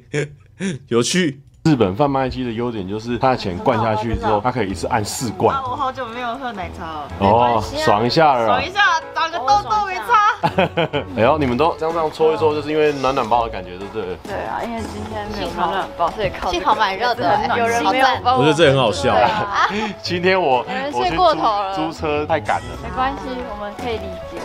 [0.90, 1.44] 有趣。
[1.64, 5.56] 日本贩卖机的优点就是它的钱灌下去之后，它可以一次按四罐。
[5.64, 10.34] 我好久没有喝奶茶了，哦，爽一下了，爽一下，打个痘痘没差。
[11.16, 14.04] 哎呦，你们都这样这样搓一搓，就是因为暖暖包的感觉，对不对？
[14.24, 18.36] 对啊，因为今天没有暖暖包，所以靠幸好蛮热的，有人没有包。
[18.36, 19.16] 我觉得这很好笑。
[20.04, 22.68] 今天我有人睡过头了，租车太赶了。
[22.84, 24.38] 没关系，我们可以理解。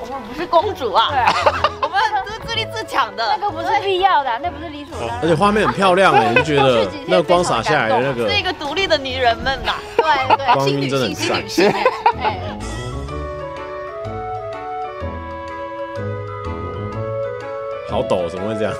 [0.00, 1.08] 我们不是公主啊，
[1.80, 1.81] 我
[2.46, 5.18] 自立自强的，那个不是必要的，那不是理所当然。
[5.22, 11.72] 而且画面很漂亮，你就觉得那个光洒下来的那个，是一个独立的女人们吧，对对，光晕真的很赞。
[17.90, 18.72] 好陡，怎么会这样？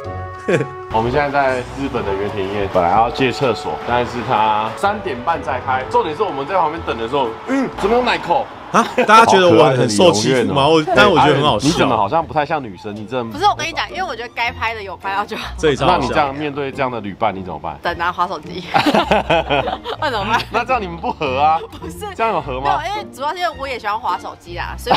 [0.90, 5.82] 我们现在在日本的原田院，本来要借厕所，但是他三点半再开。
[5.90, 8.46] 重点是我们在旁边等的时候，嗯，怎么有奶口？
[8.72, 8.82] 啊！
[9.06, 10.66] 大家觉得我很受欺负吗？
[10.66, 11.66] 我，但我觉得很好笑。
[11.66, 12.94] 你怎么好像不太像女生？
[12.96, 15.48] 你这不是我跟你讲，因为我觉得该拍的有拍到就好。
[15.58, 17.78] 这一张，那你这样面对这样的旅伴，你怎么办？
[17.82, 18.64] 等啊，滑手机。
[20.00, 20.42] 那怎么办？
[20.50, 21.58] 那这样你们不合啊？
[21.80, 22.80] 不是，这样有合吗？
[22.82, 24.90] 没有，因为主要是因为我也喜欢滑手机啊，所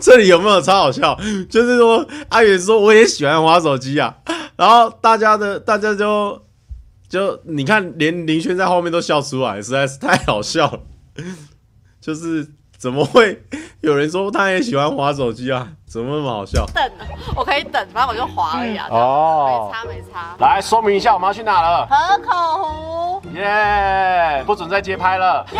[0.00, 1.16] 这里有没有超好笑？
[1.48, 4.12] 就是说阿远说我也喜欢滑手机啊，
[4.56, 6.42] 然后大家的大家就
[7.08, 10.80] 就你看，连林轩在后面都笑出来，实在是太好笑了。
[12.06, 12.46] 就是
[12.78, 13.42] 怎么会
[13.80, 15.66] 有人说他也喜欢滑手机啊？
[15.88, 16.64] 怎么那么好笑？
[16.72, 16.88] 等，
[17.34, 18.86] 我可以等，反正我就滑而已啊。
[18.90, 20.36] 哦，没差没差。
[20.38, 21.84] 来说明一下，我们要去哪了？
[21.90, 23.22] 河口湖。
[23.34, 24.40] 耶！
[24.46, 25.44] 不准再街拍了。
[25.50, 25.58] 耶！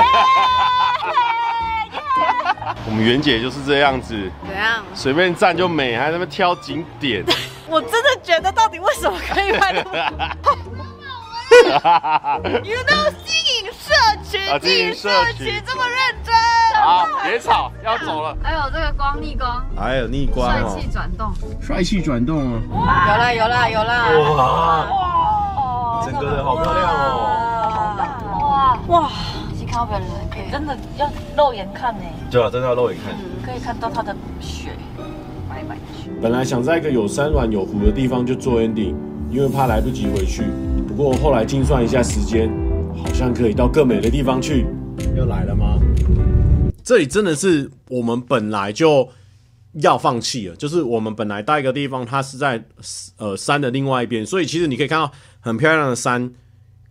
[2.86, 4.14] 我们袁姐就是这样子。
[4.46, 4.84] 怎样？
[4.94, 7.24] 随便站就美，还在那边挑景点。
[7.66, 9.90] 我真的觉得，到底为什么可以拍那么
[11.80, 12.40] 好？
[12.42, 13.92] 原来经营社
[14.22, 16.34] 群，经营社群这么认真。
[16.82, 18.36] 好，别吵，要走了。
[18.42, 22.60] 还有这个光逆光，还有逆光帅气转动，帅气转动哦。
[22.68, 23.94] 有了，有了，有了。
[24.36, 26.92] 哇哇，整个人好漂亮哦。
[28.48, 29.10] 哇哇，
[29.52, 32.04] 已经看到本人，可以真的要肉眼看呢。
[32.30, 33.14] 对啊，真的要肉眼看。
[33.44, 34.70] 可以看到他的雪，
[36.20, 38.94] 本来想在一个有山峦有湖的地方就做 ending，
[39.30, 40.42] 因为怕来不及回去。
[40.88, 42.50] 不过后来精算一下时间，
[42.96, 44.66] 好像可以到更美的地方去。
[45.14, 45.78] 又来了吗？
[46.82, 49.08] 这里真的是我们本来就
[49.74, 52.64] 要放弃了，就是我们本来到一个地方，它是在
[53.18, 56.32] 呃山的另外一边，所以其实你可以看到很漂亮的山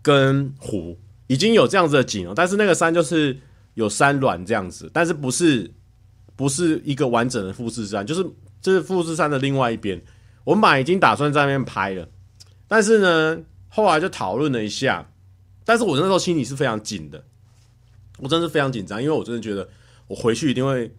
[0.04, 0.98] 跟湖，
[1.28, 2.34] 已经有这样子的景了。
[2.36, 3.36] 但是那个山就是
[3.74, 5.72] 有山峦这样子，但是不是
[6.36, 8.24] 不是一个完整的富士山，就是
[8.66, 10.02] 这是富士山的另外一边。
[10.44, 12.08] 我们本来已经打算在那边拍了，
[12.68, 13.38] 但是呢，
[13.70, 15.08] 后来就讨论了一下，
[15.64, 17.24] 但是我那时候心里是非常紧的，
[18.18, 19.70] 我真的是非常紧张，因为我真的觉得
[20.08, 20.92] 我回去一定会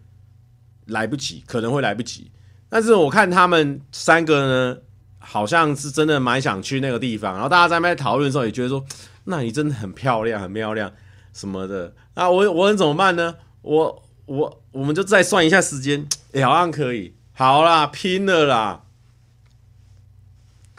[0.85, 2.31] 来不及，可能会来不及。
[2.69, 4.77] 但是我看他们三个呢，
[5.19, 8.81] 好像是真的蛮想去那个地方，然后大家在那边讨论的时候也觉得说，
[9.25, 10.89] 那里真的很漂亮，很漂亮
[11.33, 11.93] 什么的。
[12.15, 13.35] 那我我能怎么办呢？
[13.61, 18.81] 我我我们就再算一下时间，哎，好像可以，好啦，拼了啦！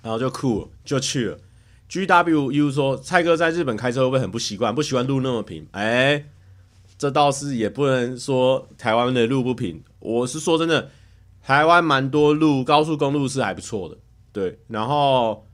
[0.03, 1.39] 然后就酷，就去了。
[1.89, 4.75] G W U 说：“蔡哥在日本开车会不会很不习惯？
[4.75, 5.69] 不喜欢路那么平？
[5.71, 6.25] 哎，
[6.99, 9.81] 这倒是也不能说台湾的路不平。
[10.01, 10.91] 我是说真的，
[11.41, 13.97] 台湾蛮多路，高速公路是还不错的。
[14.33, 15.47] 对，然后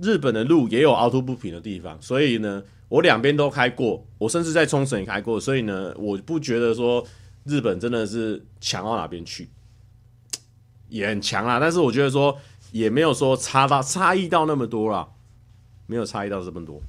[0.00, 1.96] 日本的路也有凹凸不平的地方。
[2.02, 5.38] 所以呢，我两边都开过，我甚至在冲绳也开过。
[5.38, 7.06] 所以呢，我不觉得说
[7.44, 9.48] 日本真的是强到哪边去，
[10.92, 11.58] 也很强啊。
[11.58, 12.38] 但是我觉得说。”
[12.72, 15.06] 也没有说差到差异到那么多啦，
[15.84, 16.80] 没有差异到这么多。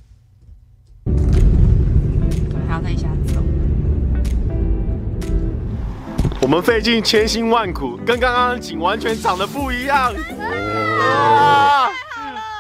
[2.66, 3.44] 还要再一下走。
[6.42, 10.14] 我们费尽千辛万苦，跟刚刚的景完全长得不一样。
[11.00, 11.92] 哇！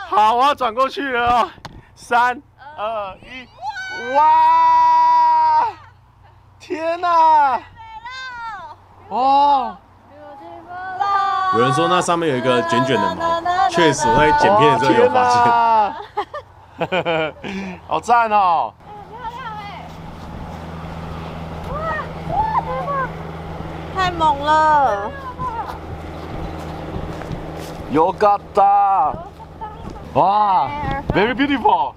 [0.09, 1.49] 好，我要转过去了。
[1.95, 2.41] 三、
[2.77, 3.47] 二、一，
[4.13, 5.69] 哇！
[6.59, 7.61] 天哪！
[9.07, 9.77] 哦。
[11.55, 15.39] 有人说那上面有一个卷卷的毛， 确实我在剪片的时候有发现。
[17.87, 18.73] 好赞哦！
[23.95, 25.11] 太猛了
[27.91, 29.15] ！You got that！
[30.13, 30.67] 哇
[31.13, 31.93] ，Very beautiful！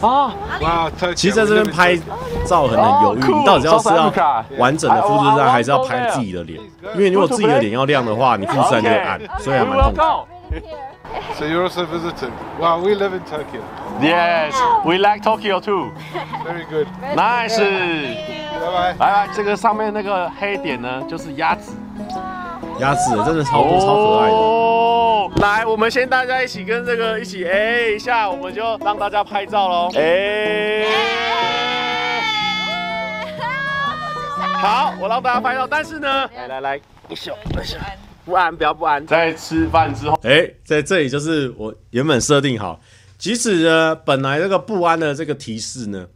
[0.00, 0.32] 啊，
[1.14, 1.96] 其实在这边拍
[2.44, 4.12] 照很犹豫，你到底要是要
[4.58, 6.60] 完整的富士山，还是要拍自己的脸？
[6.94, 10.26] 因为如果自己的脸要亮的话，你富士山就会暗，所以还蛮痛苦。
[11.38, 12.32] So you're also visiting?
[12.60, 13.62] Wow, we live in Tokyo.
[14.00, 14.54] Yes,
[14.84, 15.90] we like Tokyo too.
[16.44, 16.86] Very good.
[17.16, 17.58] Nice.
[17.58, 18.94] 拜拜。
[18.98, 21.72] 来来，这个上面那个黑点呢，就是鸭子。
[22.78, 24.36] 鸭子真的超多超可爱的。
[25.28, 29.90] 哦，来，我们先大家一起跟这个一起哎一下，我们就让大家拍照喽。
[29.94, 30.86] 哎，
[34.60, 37.76] 好，我让大家拍照，但是呢，来来来，一秀一秀，
[38.24, 39.06] 不安不要不安。
[39.06, 42.80] 在吃饭之后，哎，在这里就是我原本设定好，
[43.18, 46.06] 即使呢本来这个不安的这个提示呢，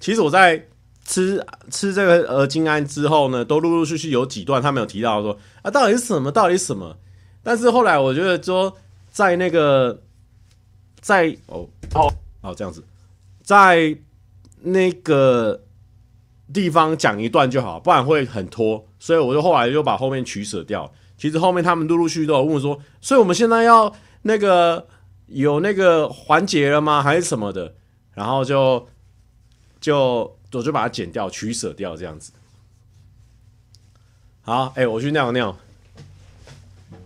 [0.00, 0.66] 其实我在。
[1.06, 1.38] 吃
[1.70, 6.32] 吃这个呃金安之后呢，都陆陆续续有几段他们有提到说啊，到底是什么？
[6.32, 6.96] 到底是什么？
[7.44, 8.76] 但是后来我觉得说，
[9.10, 10.02] 在那个
[11.00, 12.82] 在哦哦哦这样子，
[13.42, 13.96] 在
[14.62, 15.62] 那个
[16.52, 18.84] 地方讲一段就好，不然会很拖。
[18.98, 20.92] 所以我就后来就把后面取舍掉。
[21.16, 24.88] 其实后面他们陆陆续续都有问我说，所以我们现在要那个
[25.26, 27.00] 有那个环节了吗？
[27.00, 27.74] 还是什么的？
[28.14, 28.88] 然后就
[29.80, 30.36] 就。
[30.54, 32.30] 我就把它剪掉，取舍掉，这样子。
[34.42, 35.58] 好，哎、我去尿尿。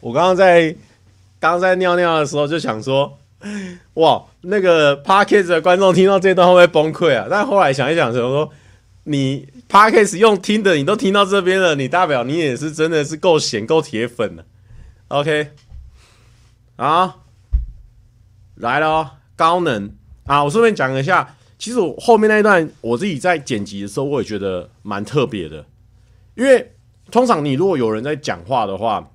[0.00, 0.70] 我刚刚在
[1.38, 3.18] 刚刚在尿尿的时候就想说，
[3.94, 7.26] 哇，那个 Podcast 的观众听到这段会不会崩溃啊？
[7.30, 8.50] 但后来想一想，就说
[9.04, 14.44] 你 Podcast 用听的，你都听到这边了，你代表你也是真的是够闲够铁粉了。
[15.08, 15.50] OK，
[16.76, 17.16] 啊，
[18.56, 19.92] 来了，高能
[20.24, 20.44] 啊！
[20.44, 25.66] 我顺便讲一下，其实我后面那一段我自己在剪辑的时候，我也觉得蛮特别的，
[26.34, 26.72] 因为。
[27.10, 29.10] 通常你如果有人在讲话的话，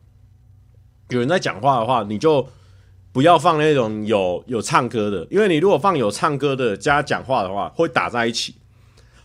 [1.09, 2.47] 有人在讲话的话，你就
[3.11, 8.55] 不要放那种有有唱歌的，因为你如果放有唱歌的加讲话的话，会打在一起。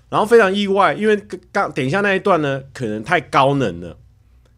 [0.09, 1.17] 然后非常意外，因为
[1.53, 3.97] 刚等一下那一段呢，可能太高能了，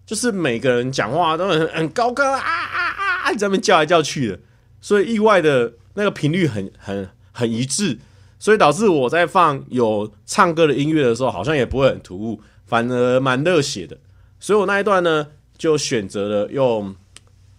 [0.06, 4.40] 就是每个人讲话都很很高歌啊啊啊，在那边叫来叫去的，
[4.80, 7.98] 所以意外的那个频率很很很一致，
[8.38, 13.98] 所以导致我在放有唱歌的音乐的时候，好像也不会很突兀，反而蛮热血的。
[14.40, 16.96] 所以我那一段呢，就选择了用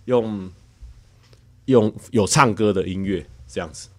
[0.05, 0.51] 用
[1.65, 3.89] 用有唱歌的音乐这样子。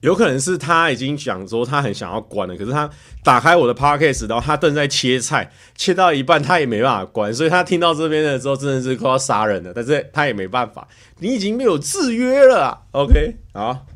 [0.00, 2.88] 有可能是他已经讲说他很想要关了，可是他
[3.24, 10.86] 打开我的 podcast，然后他正在切菜，切到一半他也没办法关，所以他听到这边的时候真的是快要杀人了，但是他也没办法，
[11.18, 13.86] 你已经没有制约了，OK，好，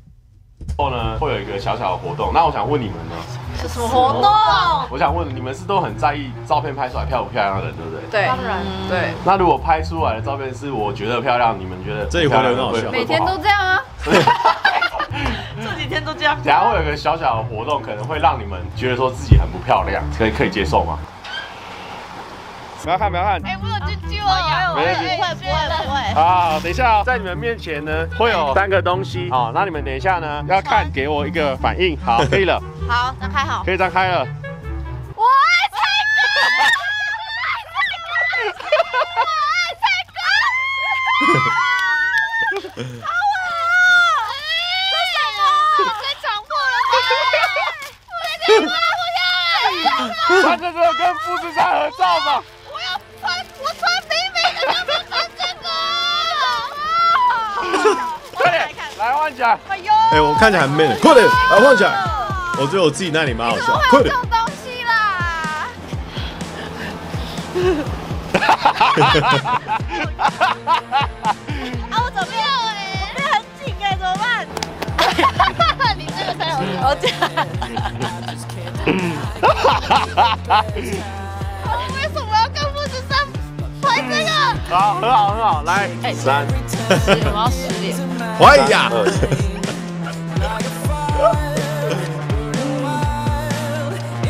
[0.76, 3.16] 后呢会有一个小小的活动，那我想问你们呢，
[3.60, 4.30] 是什么活动？
[4.90, 8.00] 我想问你们是都很在意照片拍出来漂不漂亮的人，对不对？
[8.10, 8.58] 对，当然
[8.88, 9.14] 对。
[9.24, 13.82] 那如果拍出来的照片是我觉得漂亮，你们觉得这一回很好笑，每天都这样啊。
[15.62, 16.34] 这几天都这样。
[16.36, 20.98] 等下会有个小小的活动，可能会让你们觉得说自己很不漂亮，可以可以接受吗？
[22.82, 23.40] 不要看，不要看。
[23.44, 24.74] 哎，我有救救哦！
[24.74, 25.50] 没问题，不会，不会，
[25.84, 25.96] 不会。
[26.14, 29.28] 好，等一下，在你们面前呢，会有三个东西。
[29.30, 31.94] 好，那你们等一下呢，要看，给我一个反应。
[32.04, 32.58] 好， 可以了。
[32.88, 33.62] 好，张开好。
[33.64, 34.26] 可以张开了。
[35.14, 35.76] 我爱蔡
[36.16, 36.22] 哥！
[39.10, 40.18] 我爱蔡哥！
[43.04, 43.48] 好啊！
[44.90, 45.38] 这是什么？
[46.00, 46.92] 谁强迫了他？
[48.08, 48.72] 我的天哪！
[50.40, 52.42] 穿着这个跟富士山合照吧。
[53.80, 55.64] 穿这个
[58.34, 58.68] 快点
[58.98, 59.58] 来换起来！
[59.68, 61.90] 哎呦，哎，我看起来很 man，快点来换起来！
[62.58, 64.14] 我觉得我自己那里蛮好笑，快点！
[64.14, 64.92] 这种东西啦！
[71.90, 72.78] 啊，我怎么样哎？
[73.00, 74.24] 我变很紧哎，怎么办？
[75.96, 76.82] 你这个太好笑了！
[76.82, 76.94] 我
[84.70, 86.46] 好，很好，很好，来，三，
[86.88, 87.96] 我要十点。
[88.40, 88.88] 哎呀！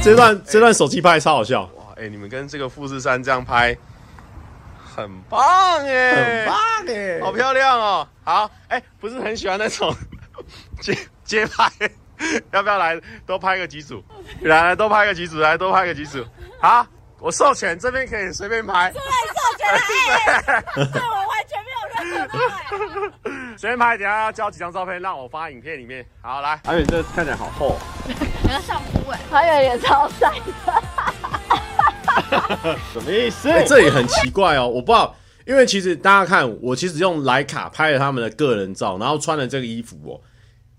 [0.03, 1.84] 这段这段手机拍超好笑哇！
[1.97, 3.76] 哎，你们跟这个富士山这样拍，
[4.97, 6.57] 很棒哎，很棒
[6.88, 8.09] 哎，好漂亮哦！
[8.24, 9.95] 好，哎，不是很喜欢那种
[10.80, 11.70] 街街拍，
[12.51, 14.03] 要不要来多拍个几组？
[14.41, 16.24] 来来，多拍个几组，来多拍个几组。
[16.62, 16.86] 好，
[17.21, 18.91] 我授权这边可以随便拍。
[18.93, 19.68] 出来授权
[20.14, 20.64] 哎！
[20.75, 22.39] 对我完全没有任何。
[23.59, 26.03] 随便拍，等下要交几张照片让我发影片里面。
[26.23, 28.14] 好，来，阿远这看起来好厚，你
[28.51, 30.53] 要上铺哎，还有也超帅的，
[32.93, 33.51] 什么意思？
[33.51, 35.14] 欸，这也很奇怪哦，我不知道，
[35.47, 40.18] 因为其实大家看，我其实用徠卡拍了他们的个人照，然后穿了这个衣服哦，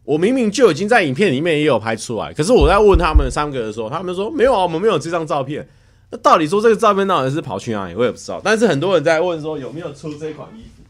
[0.04, 5.68] 我明明就已经在影片里面也有拍出来，可是我在问他们三个的时候，他们说没有啊，我们没有这张照片。
[6.12, 8.39] 那到底说这个照片到底是跑去哪里，我也不知道。
[8.43, 10.84] 但是很多人在问说有没有出这款衣服。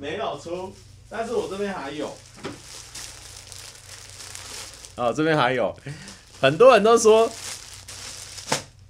[0.00, 0.72] 没有出，
[1.08, 2.16] 但是我这边还有，
[4.94, 5.76] 哦，这边还有，
[6.40, 7.28] 很多人都说，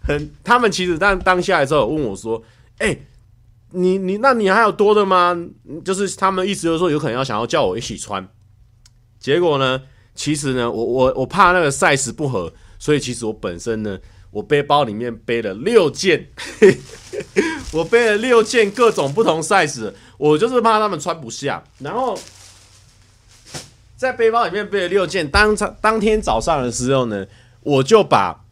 [0.03, 2.43] 很，他们其实当当下的时候问我说，
[2.77, 2.95] 哎、
[3.71, 5.35] 你你那你还有多的吗？
[5.83, 8.29] 就是他们意思就是说有可能要想要叫我一起穿，
[9.19, 9.81] 结果呢，
[10.15, 13.99] 其实呢，我我我怕那个 size 不合，所以其实我本身呢，
[14.31, 16.29] 我背包里面背了六件，
[17.73, 19.93] 我背了六件各种不同 size。
[20.19, 22.19] 我就是怕他们穿不下，然后
[23.97, 25.29] 在背包里面背了六件。
[25.29, 27.27] 当当天早上的时候呢，
[27.63, 28.45] 我就把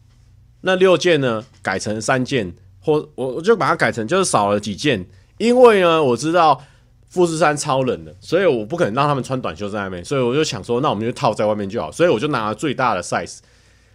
[0.61, 5.05] 那六件呢改成三件，或我我就把它改成就是少了几件，
[5.39, 6.65] 因为呢我知道
[7.09, 13.39] 富士山超冷的，所以我不可能让他们穿短袖在外面，所以我就想说，那我们就套在外面就好，所以我就拿了最大的 size。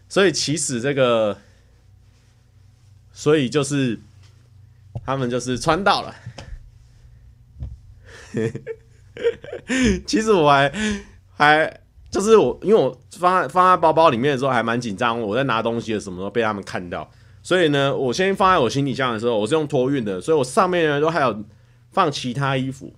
[0.10, 1.38] 所以其实这个，
[3.22, 4.00] 所以就是
[5.06, 6.16] 他们就是穿到了。
[10.08, 10.74] 其实我还
[11.38, 17.08] 还就是我，因为我放在放在包包里面的时候还蛮紧张，我在拿东西的什么时候被他们看到，
[17.44, 21.46] 所以呢，我先放在我行李箱的时候，我是用托运的，所以我上面呢都还有
[21.92, 22.92] 放其他衣服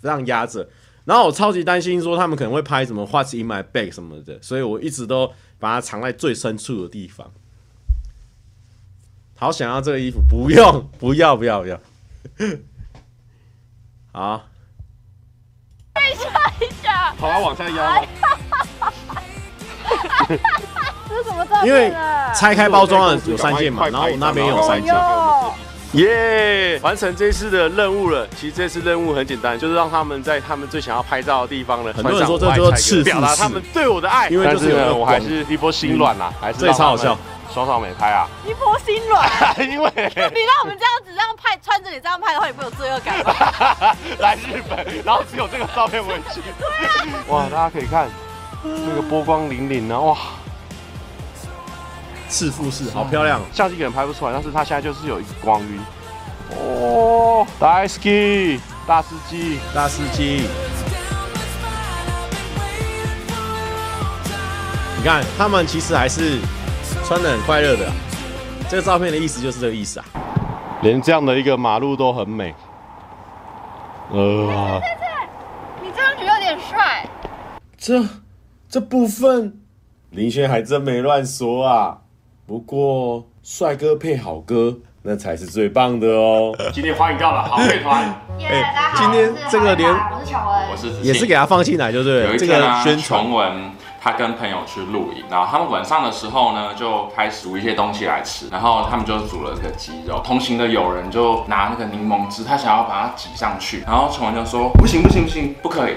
[0.00, 0.68] 这样压着，
[1.04, 7.32] 然后我超级担心说他们可能会拍什么 What's in my bag 什么的，所以我一直都把它藏在最深处的地方。
[9.36, 11.78] 好想要这个衣服，不用， 不要，不要，不要，
[14.12, 14.42] 好。
[17.18, 18.02] 好，要往下压。
[21.08, 21.66] 这是什么照片？
[21.66, 21.92] 因为
[22.34, 24.94] 拆开包装的有三件嘛，然后我那边有三件。
[25.92, 26.78] 耶！
[26.82, 28.26] 完成这次的任务了。
[28.36, 34.28] 其实这次任务很简单，就是让他们在他们最想要拍照的地方呢，很多人说这就是赤腹式，表达他们对我的爱。
[34.28, 37.16] 因为就是呢我还是一波心软啦，还是这也超好笑。
[37.54, 38.26] 双少美拍啊！
[38.44, 39.30] 一波心软，
[39.70, 43.32] 因为你让我们这样子这样拍，穿着你这样拍的话，你不会有罪恶感吗？
[44.18, 46.40] 来日本，然后只有这个照片回去。
[46.58, 46.90] 对啊。
[47.28, 48.08] 哇，大家可以看
[48.64, 50.00] 那个波光粼粼啊！
[50.00, 50.16] 哇，
[52.28, 53.40] 赤富士，好漂亮。
[53.52, 55.80] 相机可能拍不出来，但是它现在就是有一个光晕。
[56.58, 60.48] 哦，大司机，大司机，大司机。
[64.98, 66.40] 你看，他们其实还是。
[67.06, 67.92] 穿的很快乐的、啊，
[68.66, 70.06] 这个照片的意思就是这个意思啊。
[70.80, 72.54] 连这样的一个马路都很美。
[74.10, 74.80] 呃，
[75.82, 77.06] 你这样子有点帅。
[77.76, 78.02] 这
[78.70, 79.60] 这部分
[80.10, 81.98] 林轩还真没乱说啊。
[82.46, 86.56] 不过帅哥配好歌，那才是最棒的哦。
[86.72, 88.02] 今天欢迎到了好配团。
[88.40, 93.26] 哎，今天这个连我是乔文，我是也是给他放进来，就是有这个宣传。
[94.04, 100.20] 他跟朋友去露营，然后他们晚上的时候呢，就开始煮一些东西来吃，然后他们就煮了这个鸡肉。
[100.22, 105.96] 同行的友人就拿那个柠檬汁，他想要把它挤上去，然后陈文就说：不行不行不行，不可以，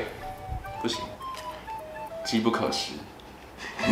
[0.82, 1.02] 不行，
[2.24, 2.94] 机不可失。
[3.84, 3.92] 对，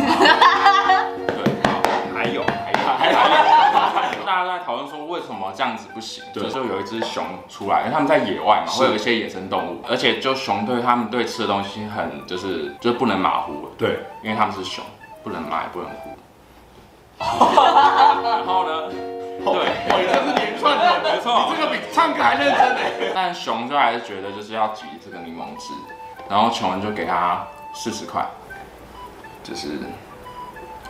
[2.14, 3.12] 还有还有还
[4.58, 4.96] 讨论说。
[5.06, 6.24] 为什么这样子不行？
[6.34, 14.84] 对，就有一只熊出来，因为他们在野外嘛，会有一些野生动物，而且就熊对他们对吃的东西很就是就是不能马虎，对，因为他们是熊，
[15.22, 16.10] 不能马也不能虎。
[17.22, 18.88] 然后呢？
[18.90, 23.12] 对，哦，这是连串的，没错，你这个比唱歌还认真呢。
[23.14, 25.72] 但熊就还是觉得就是要挤这个柠檬汁，
[26.28, 28.26] 然后穷人就给他四十块，
[29.44, 29.78] 就是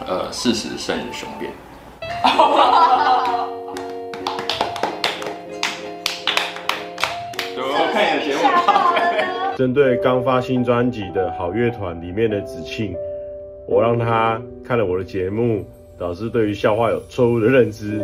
[0.07, 1.12] 呃四十胜
[7.94, 8.40] 于雄
[8.94, 9.26] 辩。
[9.57, 12.94] 针对刚发新专辑的好乐团里面的子庆，
[13.66, 15.64] 我让他看了我的节目，
[15.98, 17.98] 导致对于笑话有错误的认知，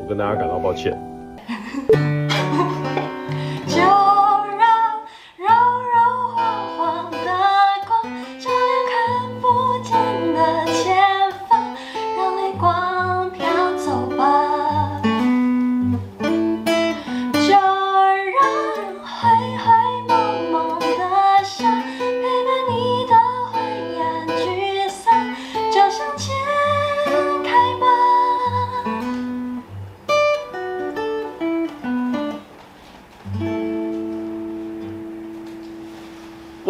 [0.00, 0.92] 我跟大家感到抱歉。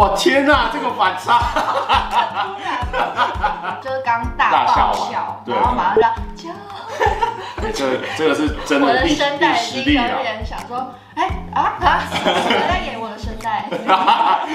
[0.07, 1.41] 哇天哪，这个反差！
[3.83, 6.51] 就是刚大爆笑，然后马上就
[7.73, 12.33] 这这个是真的， 我的声带已经有点想说，哎啊啊，谁
[12.69, 13.69] 在演我的声带？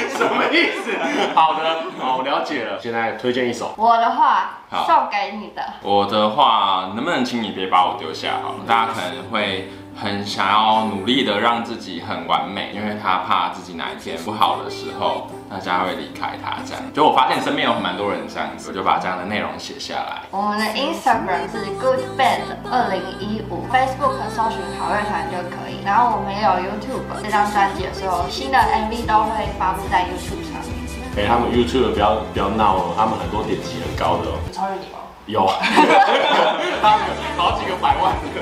[0.10, 0.92] 什么意思？
[1.36, 2.80] 好的，好，我了解了。
[2.80, 5.62] 现在推荐一首，我的话送给你的。
[5.82, 8.34] 我的话，能不能请你别把我丢下？
[8.44, 9.70] 好，大家可能会。
[9.94, 16.64] 很想要努力的让自己很完美，因为他怕自己哪一天不好的时候，大家会离开他。
[16.66, 20.24] 这样，就我发现身边有蛮多人这样子，我就把这样的内容写下来。
[20.32, 25.84] 我们的 Instagram 是 Good Band 二零一五，Facebook 搜寻好乐团就可以。
[25.84, 30.72] 然后我们也有 YouTube，这张专辑的时候，新的 MV 都会发布在 YouTube 上面。
[31.18, 34.40] 哎、欸，他们 YouTube 不要不要闹哦，他们很多点击很高的哦。
[34.54, 35.00] 超越你吗？
[35.28, 35.46] 有，
[36.82, 37.00] 他们
[37.36, 38.42] 好几个百万个。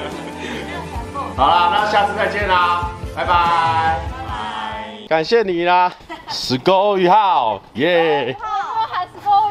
[1.35, 5.91] 好啦，那下次再见啦，拜拜，拜，感谢你啦，
[6.31, 8.35] 十勾一号，耶，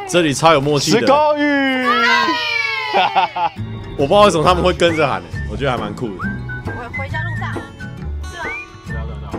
[0.09, 1.40] 这里超有默契的，十勾一，
[3.96, 6.14] 我不知道为什么他们会跟着喊，我觉得还蛮酷的。
[6.66, 7.52] 我回家路上，
[8.22, 8.44] 是吗？
[8.86, 9.30] 不要等等。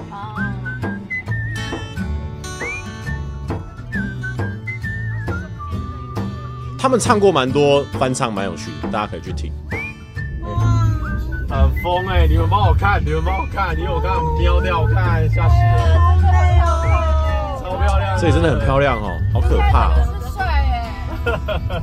[6.78, 9.52] 他们唱过蛮多翻唱，蛮有趣的，大家可以去听。
[11.50, 12.28] 很疯哎！
[12.28, 16.20] 你们帮我看，你们帮我看，你有看瞄掉，我看吓死了，
[16.60, 16.76] 超
[17.90, 19.96] 漂亮，这里真的很漂亮哦，好可怕哦。
[20.36, 20.86] 帅哎！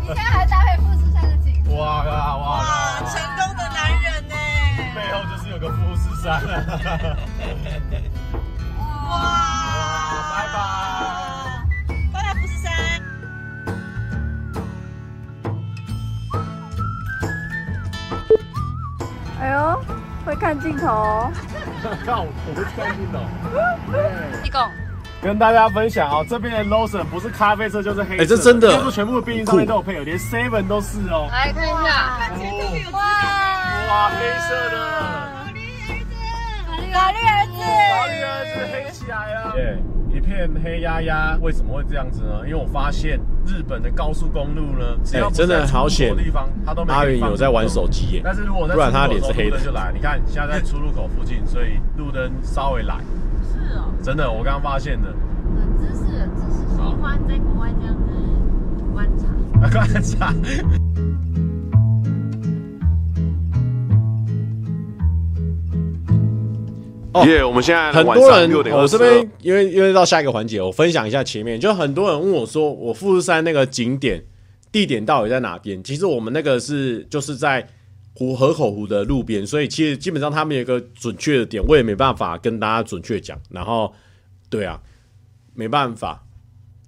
[0.01, 1.61] 你现在还搭配富士山的景。
[1.77, 2.65] 哇哇哇！
[3.07, 4.35] 成功的男人呢？
[4.95, 6.41] 背后就是有个富士山。
[9.09, 9.15] 哇！
[10.31, 10.57] 拜拜。
[19.39, 19.57] 哎呦，
[20.25, 21.31] 会看镜头哦！
[22.05, 23.19] 看我，我会看镜头。
[24.43, 24.61] 立功，
[25.23, 31.29] 跟大家分享哦，这边的 Lawson 不是咖啡色就是黑色，哎，这真的，就是全部的便利商店都有配有，连 Seven 都是哦。
[31.33, 32.21] 来看一下，
[32.93, 33.01] 哇
[33.89, 34.77] 哇，黑色的，
[36.93, 37.59] 法律儿子，
[37.91, 39.79] 法律儿子黑起来了，耶，
[40.15, 42.41] 一片黑压压，为什么会这样子呢？
[42.45, 46.93] 因为我发现日本的高速公路呢，只要真的好险，地方他都没。
[46.93, 52.95] 阿云有在玩手机耶，但是如果在不然他脸是黑的就来，你看现在在出入口附近，所以路灯稍微来。
[54.03, 55.09] 真的，我刚刚发现的。
[55.09, 58.03] 冷知识，冷知识，喜欢在国外这样子
[58.93, 59.27] 观察。
[59.71, 60.35] 观察。
[67.13, 67.43] 哦，耶！
[67.43, 74.23] 我们现在很多人，我这边因为因为到下一个环节，我分享一下前面，就很多人问我说，我富士山那个景点
[74.71, 75.83] 地点到底在哪边？
[75.83, 77.67] 其实我们那个是就是在
[78.17, 83.39] 湖河口湖的路边，所以其实基本上他们有一个准确的点，我也没办法跟大家准确讲。
[83.51, 83.93] 然后，
[84.49, 84.81] 对啊，
[85.55, 86.25] 没办法。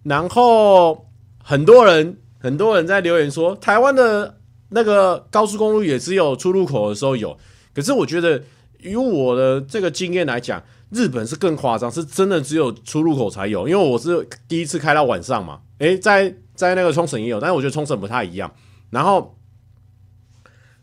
[0.03, 1.07] 然后
[1.45, 4.39] 很多人很多人在留言说，台湾的
[4.71, 7.39] 那个高速公路也只有出入口的时候有，
[7.75, 8.43] 可是我觉得。
[8.81, 13.67] 以我的这个经验来讲，日本是更夸张，是真的只有出入口才有。
[13.67, 18.49] 因为我是第一次开到晚上嘛，诶，在在那个冲绳也有，但是我觉得冲绳不太一样。
[18.91, 19.37] 然后，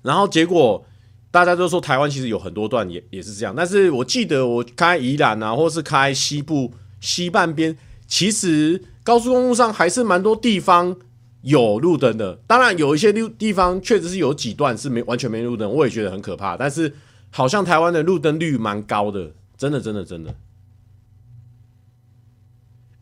[0.05, 0.85] 然后结果
[1.31, 6.71] 大家都说台湾其实有很多段也也是这样，但是我记得我开宜兰啊，或是开西部
[7.01, 7.75] 西半边，
[8.07, 10.95] 其实高速公路上还是蛮多地方
[11.41, 12.35] 有路灯的。
[12.47, 16.93] 当然有一些路地方确实是有几段是没完全没路灯，我也觉得很可怕，但是。
[17.31, 20.33] 好像台湾的路灯率蛮高的，真的，真的，真的。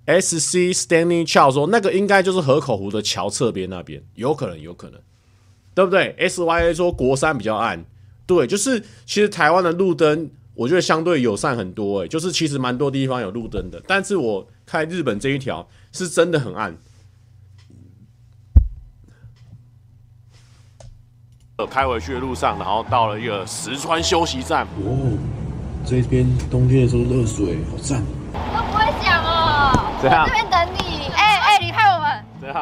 [0.06, 5.00] S C Stanley Chow 说，那个应该就是河口湖的桥侧边那边，有可能，有可能，
[5.76, 7.84] 对不对？S Y A 说国三比较暗，
[8.26, 16.76] 对，就是其实台湾的路灯，我觉得相对友善很多，诶，就是其实蛮多地方有路灯的，但是我开日本这一条是真的很暗。
[21.70, 24.68] 开回去的路上，然后到了一个石川休息站。
[24.84, 25.18] 哦，
[25.86, 28.04] 这边冬天的时候热水好赞。
[28.34, 29.98] 都不会讲哦。
[30.02, 30.26] 这样。
[30.28, 30.93] 这边等你。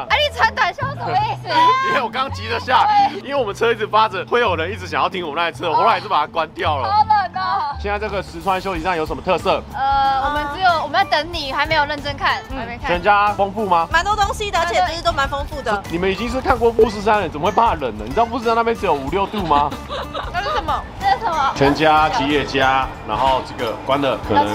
[0.08, 1.48] 哎你穿短袖什么意思？
[1.88, 2.86] 因为我刚急着下，
[3.22, 6.90] 因为我们车一直发着，会有人一直想要停我们那台车，我后来还是把它关掉了。
[6.90, 7.76] 好冷哦。
[7.80, 9.62] 现在这个石川休息站有什么特色？
[9.74, 12.86] 呃，我们只有我们在等你，还没有认真看，还没看。
[12.86, 13.86] 全家丰富吗？
[13.92, 15.82] 蛮多东西的，而且其实都蛮丰富的。
[15.90, 18.04] 你们已经是看过富士山了，怎么会怕冷呢？
[18.04, 19.70] 你知道富士山那边只有五六度吗？
[20.32, 20.82] 那是什么？
[21.00, 21.52] 这是什么？
[21.54, 24.46] 全家吉野家，然后这个关了，可能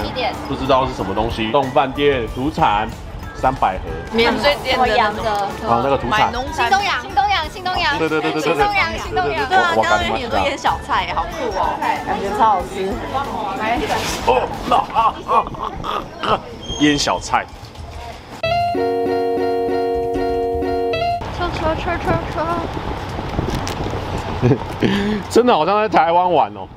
[0.48, 1.50] 不知道是什么东西。
[1.52, 2.88] 动饭店、土产、
[3.40, 5.30] 三百盒，免税店的那个，
[5.68, 6.32] 啊，那个土产。
[6.52, 7.96] 新东阳，新东阳，新东阳。
[7.96, 8.52] 对对对对对。
[8.52, 9.48] 新东阳，新东阳。
[9.48, 12.92] 对啊，刚刚有个腌小菜，好酷哦，感觉超好吃。
[13.58, 13.78] 来，
[14.26, 15.32] 哦，那啊啊
[16.32, 16.40] 啊！
[16.80, 17.46] 腌小菜。
[21.38, 22.36] 车车车车车。
[25.30, 26.68] 真的好像在台湾玩哦。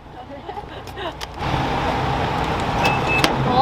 [3.50, 3.56] 哦。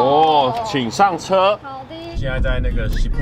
[0.00, 1.58] 哦，请上车。
[2.18, 3.18] 现在在那个涩谷。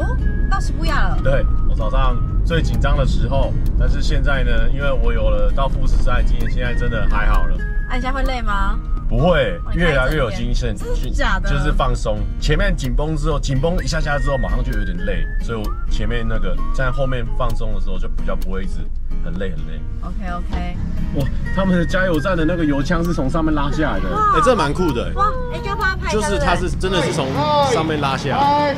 [0.00, 0.16] 哦，
[0.48, 1.18] 到涩谷了。
[1.20, 7.56] 对，我早上最紧张的时候，但是现在呢，因为我有了到富士山的经验，现在真的还好了。
[7.88, 8.78] 那你现在会累吗？
[9.08, 10.76] 不会，越来越有精神。
[11.12, 11.50] 假的？
[11.50, 12.20] 就是放松。
[12.40, 18.78] 前面紧绷之后，紧绷一下下之后，马上就有点累，所以我前面那个在后面放松的时候，就比较不会一直
[19.24, 19.80] 很累很累。
[20.02, 20.76] OK OK。
[21.16, 21.26] 哇，
[21.56, 25.10] 他们的加油站的那个油枪是从上面拉下来的，哎、欸，这蛮酷的。
[25.16, 26.12] 哇，哎、欸，要不要拍？
[26.12, 27.26] 就是它是真的是从
[27.72, 28.74] 上面拉下来。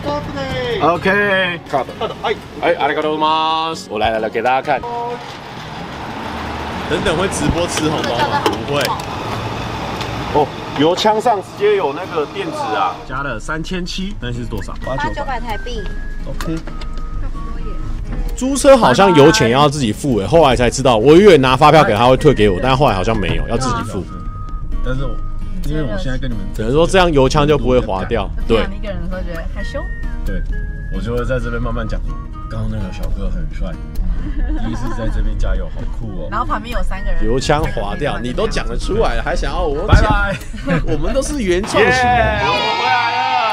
[0.80, 3.74] OK，好的，好的，哎哎，阿里嘎多吗？
[3.90, 4.80] 我来来来，给大家看。
[6.88, 8.40] 等等会直播吃红包吗？
[8.66, 8.82] 不会。
[10.34, 10.48] 哦，
[10.78, 14.72] 油枪上直接有那个电子啊，加了三千七，那是多少？
[14.84, 15.82] 八九百台币。
[16.26, 16.56] OK。
[18.42, 24.02] 租车好像油钱要自己付诶，后来才知道，我以为拿发票给他会退给我，但后来好像没有，要自己付。
[24.84, 25.14] 但是我
[25.66, 28.28] 因为我现在跟你们，只能说这样油枪就不会滑掉。
[28.48, 28.66] 对。
[28.76, 29.78] 一个人的时候觉得害羞。
[30.26, 30.42] 对，
[30.92, 32.00] 我就会在这边慢慢讲。
[32.50, 33.72] 刚刚那个小哥很帅，
[34.66, 36.28] 第 一次在这边加油，好酷哦。
[36.28, 40.36] 然后旁边有三个人，油枪滑掉，你都讲得出来了，还想要我拜拜。
[40.92, 42.40] 我们都是原创型的。
[42.42, 43.51] 我回来了。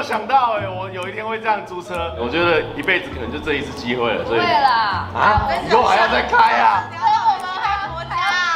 [0.00, 4.24] 有想到哎，我有一天会这样租车，我觉得一辈子可能就这一次机会了。
[4.24, 4.40] 所以。
[4.40, 5.04] 对啦。
[5.12, 5.44] 啊？
[5.68, 6.88] 以后还要再开啊？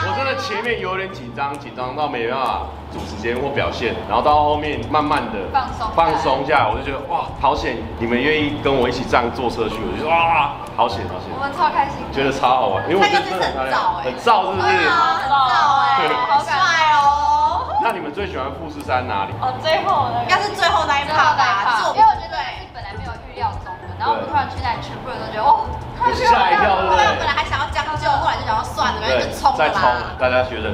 [0.06, 7.76] 我真的前面有点紧张，紧张到没办法主时间或表现，然后到后面慢慢的放松放松下来，我就觉得哇，好险！
[7.98, 11.28] 你们愿意跟我一起这样坐车去，我就说哇，好险好险！
[11.36, 14.68] 我们超开心，觉得超好玩，因为我觉得真的很漂亮，很燥，是不是？
[14.68, 14.80] 很
[15.28, 15.36] 燥
[15.84, 16.56] 哎，好帅
[16.96, 17.43] 哦！
[17.84, 19.32] 那你们最喜欢富士山哪里？
[19.44, 25.68] 哦，最后应该是最后那一趴吧，因为我觉得是本来没有预料中的，然后我们突然去那里，全部人都觉得哦，
[26.16, 27.04] 吓一跳，对不对？
[27.20, 29.84] 本来还想要将就，后来就想要算了，然后就冲了再冲，
[30.16, 30.72] 大家觉得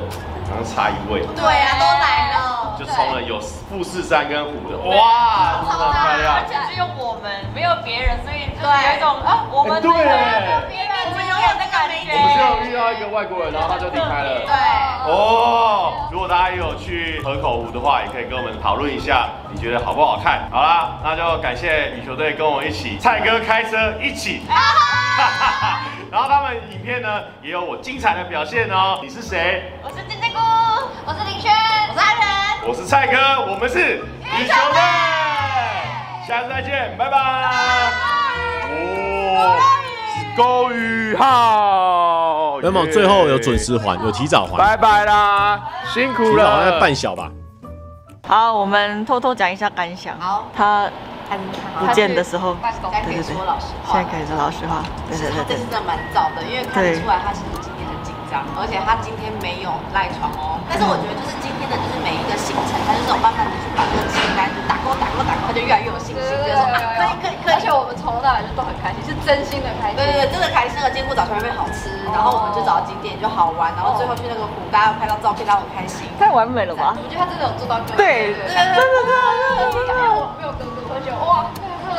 [0.51, 1.23] 好像差一位。
[1.37, 6.35] 对啊，都来了，就冲了，有富士山跟虎的，哇，超漂亮！
[6.35, 11.95] 而且只有我们，没有别人，所以就有一种啊，我们对，我们永远的感觉。
[12.13, 14.41] 我们最后遇到一个外国人，然后他就离开了。
[14.45, 14.53] 对。
[15.07, 20.49] 哦，如果大家也有去河口湖的话，也可以跟我们讨论一下，你觉得好不好看？
[20.51, 24.43] 好啦，那就感谢羽球队跟我一起，蔡哥开车一起。
[26.11, 28.99] 然后他们影片呢也有我精彩的表现哦。
[29.01, 29.73] 你是谁？
[29.81, 30.39] 我是金针菇，
[31.07, 31.53] 我是林轩，
[31.89, 33.17] 我是阿仁，我是蔡哥，
[33.49, 34.81] 我们是羽球队。
[36.27, 37.17] 下次再见，拜拜。
[38.71, 39.57] 哦，
[40.13, 42.61] 是勾羽号。
[42.61, 44.59] 有没有最后有准时还，有提早还？
[44.59, 45.63] 拜拜啦，
[45.95, 46.31] 辛苦了。
[46.31, 47.31] 提早好像半小吧。
[48.27, 50.19] 好，我们偷偷讲一下感想。
[50.19, 50.91] 好，他
[51.79, 54.83] 不见的时候，对对对，现在可以说老实话。
[55.09, 57.70] 对对对，这是真的蛮早的，因为看得出来他其实今天很紧
[58.31, 60.57] 张，而且他今天没有赖床哦。
[60.71, 67.55] 但是我觉得就是今天的就是每一个行程，他就是有慢慢的去把这个清单就打勾打勾打勾，他就越来越有信心，就是说啊可以可以可以。
[67.55, 69.99] 而且我们从头到尾就都很开心，是真心的开心。
[69.99, 70.87] 对对对，真的开心了。
[70.95, 76.07] 金菇早餐会好吃，然后我们就找景点就好玩，然后最后去那个湖，大家拍到照片，大家很开心。
[76.19, 76.95] 太完美了吧？
[76.95, 77.83] 我觉得他真的有做到。
[77.99, 78.97] 对，真的真的
[79.75, 79.91] 真的。
[79.91, 81.47] 因为我没有哥哥，我就觉得哇。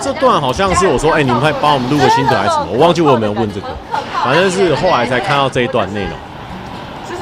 [0.01, 2.67] 这段好像是我说，哎、欸，你们快帮我们录个心得还是什么？
[2.73, 3.67] 我忘记我有没有问这个，
[4.23, 6.11] 反正是后来才看到这一段内容。
[7.07, 7.21] 就是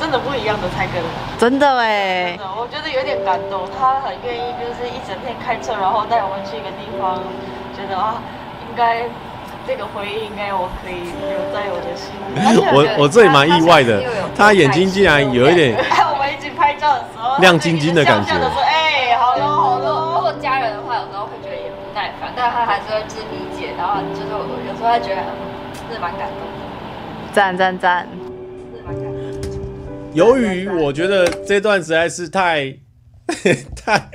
[0.00, 0.98] 真的不一样的蔡哥，
[1.38, 3.62] 真的哎，我觉得有点感动。
[3.78, 7.22] 他很愿意，就是一整天开车，然后带我们去一个地方，
[7.76, 8.16] 觉得啊，
[8.68, 9.04] 应该
[9.66, 12.34] 这个回忆应该我可以留在我的心里。
[12.74, 14.02] 我我这里蛮意外的，
[14.36, 15.76] 他眼睛竟然有一点，
[16.10, 18.32] 我们一起拍照的时候亮晶晶的感觉。
[18.34, 20.14] 哎，好喽好喽。
[20.16, 21.49] 如果家人的话，有时候会觉得。
[22.00, 25.22] 耐烦，但他还是会去理解，然后就是我有时候会觉得
[25.92, 27.30] 是蛮感动的。
[27.30, 28.08] 赞赞赞！
[30.14, 32.74] 由于我觉得这段实在是太
[33.76, 34.10] 太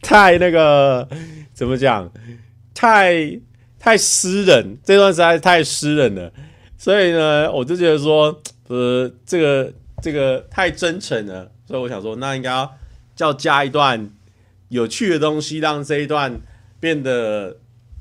[0.00, 1.06] 太那个
[1.52, 2.10] 怎么讲，
[2.74, 3.38] 太
[3.78, 6.32] 太私人，这段实在是太私人了，
[6.78, 9.70] 所以呢，我就觉得说，呃，这个
[10.00, 12.74] 这个太真诚了，所以我想说，那应该要
[13.18, 14.10] 要加一段。
[14.70, 16.40] 有趣的东西，让这一段
[16.84, 17.56] 变得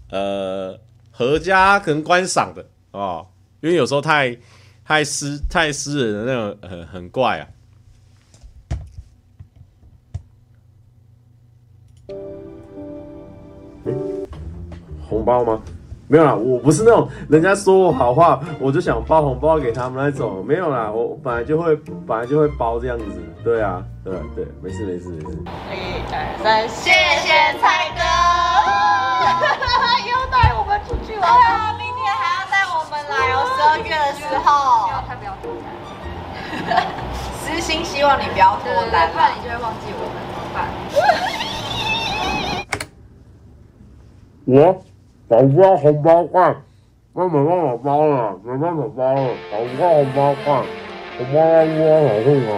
[0.10, 0.78] 呃
[1.10, 3.26] 合家可能观赏的哦，
[3.62, 4.38] 因为有时候太
[4.84, 7.48] 太私太私人的那种很很怪啊。
[15.08, 15.62] 红包吗？
[16.10, 20.46] 没有啦，我不是那种人家说我好话，我就想包红包给他们那种。
[20.46, 21.74] 没有啦，我本来就会
[22.06, 23.06] 本来就会包这样子。
[23.46, 25.32] 对啊，对对，没事没事没事。
[25.72, 27.32] 一二三，谢谢
[27.62, 28.04] 蔡哥，
[30.12, 31.24] 又带我们出去玩。
[31.24, 34.44] 对啊，明天还要带我们来哦，十二月的时候。
[34.88, 35.66] 希望他不要脱单。
[37.40, 40.68] 私心希望你不要脱单，不然你就会忘记我们怎么办？
[44.46, 44.84] 我。
[45.30, 46.54] 宝宝红包罐，
[47.14, 49.34] 那没办法包了，没办法包了。
[49.50, 50.62] 宝宝红包罐，
[51.18, 52.54] 红包罐好会玩。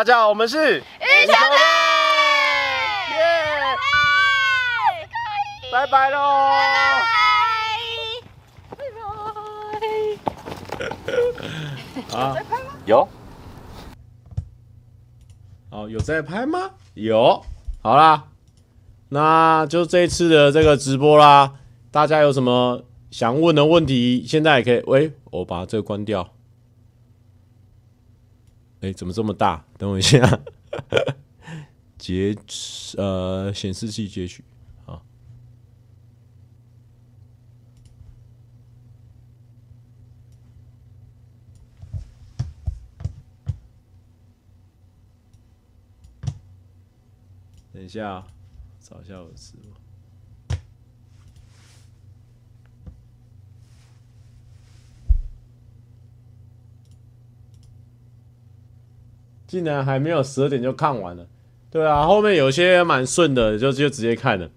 [0.00, 0.82] 大家好，我们是宇
[1.26, 1.56] 宙杯，
[3.18, 3.76] 耶！
[5.70, 6.16] 拜拜喽！
[12.08, 12.42] 拜拜！
[12.86, 13.06] 有。
[15.68, 16.70] 哦，有在拍吗？
[16.94, 17.44] 有。
[17.82, 18.24] 好啦，
[19.10, 21.52] 那就这一次的这个直播啦。
[21.90, 24.82] 大家有什么想问的问题，现在也可以。
[24.86, 26.26] 喂，我把这个关掉。
[28.80, 29.64] 哎，怎么这么大？
[29.76, 30.40] 等我一下。
[31.98, 32.34] 截
[32.96, 34.42] 呃，显示器截取。
[34.86, 35.04] 好。
[47.72, 48.26] 等一下，
[48.80, 49.54] 找一下我的字。
[59.50, 61.26] 竟然还没有十二点就看完了，
[61.72, 64.48] 对啊，后面有些蛮顺的，就就直接看了。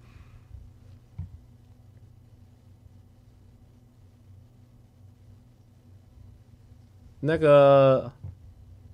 [7.18, 8.12] 那个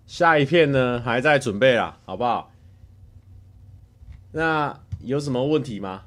[0.07, 2.51] 下一片呢，还在准备啦，好不好？
[4.33, 6.05] 那有什么问题吗？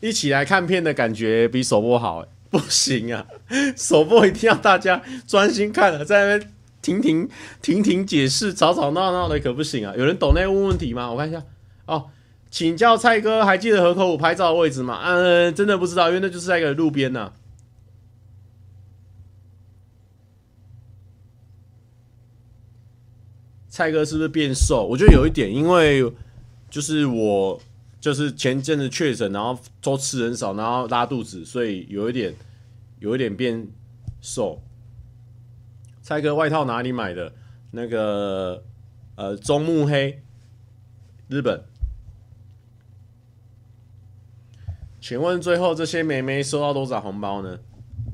[0.00, 3.26] 一起来看片的感觉比首播好，不行啊，
[3.74, 6.52] 首播一定要大家专心看了，在那边。
[6.80, 7.28] 停停
[7.60, 9.94] 停停解释，吵吵闹闹的可不行啊！
[9.96, 11.10] 有人懂那问问题吗？
[11.10, 11.42] 我看一下
[11.86, 12.10] 哦，
[12.50, 15.00] 请教蔡哥，还记得河口湖拍照的位置吗？
[15.02, 17.32] 嗯，真的不知道，因为那就是在一个路边呢、啊。
[23.68, 24.86] 蔡哥是不是变瘦？
[24.86, 26.12] 我觉得有一点，因为
[26.70, 27.60] 就是我
[28.00, 32.34] 就是前阵子确诊，然后都吃很少，然后拉肚子，所以有一点
[32.98, 33.68] 有一点变
[34.20, 34.60] 瘦。
[36.08, 37.34] 蔡哥外套哪里买的？
[37.70, 38.64] 那个
[39.14, 40.22] 呃，中目黑，
[41.28, 41.62] 日本。
[45.02, 47.58] 请问最后这些妹妹收到多少红包呢？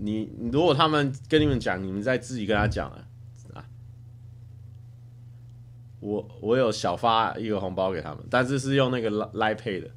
[0.01, 3.07] 你如果他们跟你们讲，你们再自己跟他讲啊。
[3.53, 3.65] 啊，
[6.01, 9.89] 我我有小发一个红包给他们，但是是用那个 Line Pay 的。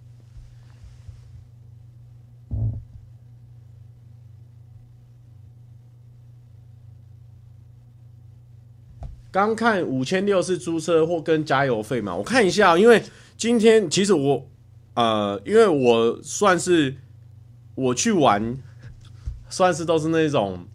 [9.30, 12.16] 刚看五千六是租车或跟加油费嘛？
[12.16, 13.04] 我看一下，因为
[13.36, 14.50] 今天其实我
[14.96, 16.96] 呃，因为我算是
[17.76, 18.58] 我去玩，
[19.50, 20.66] 算是都是那种，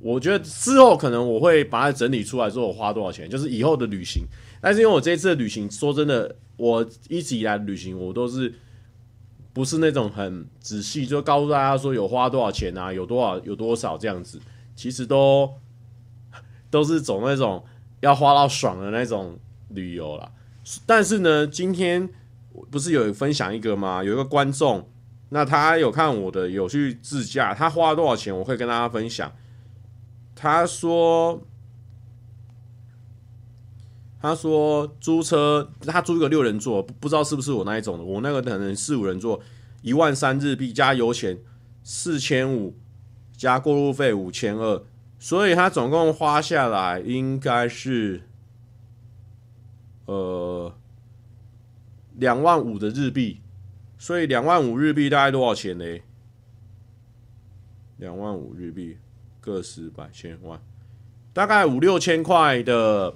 [0.00, 4.24] 我觉得之后可能我会把它整理出来，说我花多少钱，就是以后的旅行。
[4.60, 8.54] 但是因为我这次的旅行，说真的，我一直以来旅行我都是
[9.52, 14.40] 不是那种很仔细，就告诉大家说有花多少钱啊，有多少有多少这样子，
[14.76, 15.50] 其实都。
[16.70, 17.64] 都是走那种
[18.00, 19.38] 要花到爽的那种
[19.68, 20.30] 旅游啦。
[20.84, 22.08] 但是呢，今天
[22.70, 24.02] 不是有分享一个吗？
[24.02, 24.90] 有一个观众，
[25.28, 28.36] 那他有看我的，有去自驾，他花了多少钱？
[28.36, 29.32] 我会跟大家分享。
[30.34, 31.40] 他说，
[34.20, 38.04] 他说租车，他租个六人座，不知道是不是我那一种的。
[38.04, 39.40] 我那个可能四五人座，
[39.82, 41.38] 一万三日币加油钱
[41.84, 42.76] 四千五，
[43.36, 44.82] 加过路费五千二。
[45.26, 48.22] 所以他总共花下来应该是，
[50.04, 50.72] 呃，
[52.14, 53.40] 两万五的日币。
[53.98, 55.84] 所以两万五日币大概多少钱呢？
[57.96, 58.96] 两万五日币，
[59.40, 60.60] 个十百千万，
[61.32, 63.12] 大概五六千块的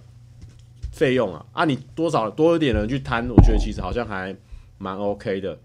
[0.91, 1.47] 费用啊！
[1.53, 4.37] 啊，你多少多一点人去摊，我觉得其实好像还
[4.79, 5.57] 蛮 OK 的。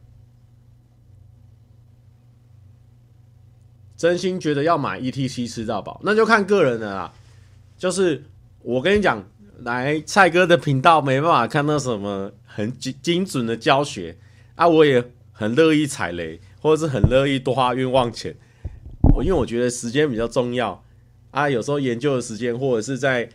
[3.98, 7.14] 真心觉得要买 ETC 吃到饱，那就看个人的啦。
[7.78, 8.24] 就是
[8.62, 9.24] 我跟你讲，
[9.60, 14.18] 来蔡哥的频道没办法看到什么很精精准的教学
[14.56, 18.36] 啊，我也很乐意踩雷，或者是很乐意多花冤枉钱。
[19.14, 20.84] 我因为我觉得时间比较重要
[21.32, 23.30] 啊，有时候研究的时间或者是在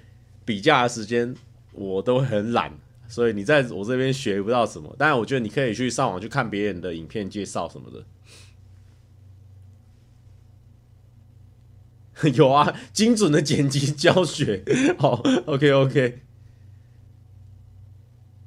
[0.44, 1.34] 比价的时间，
[1.72, 2.72] 我都很懒，
[3.08, 4.94] 所以你在我这边学不到什么。
[4.98, 8.04] 但是我觉得你可以去上网去看别人的影片介绍什么的。
[12.34, 14.62] 有啊，精准的剪辑教学，
[14.98, 16.20] 好，OK OK，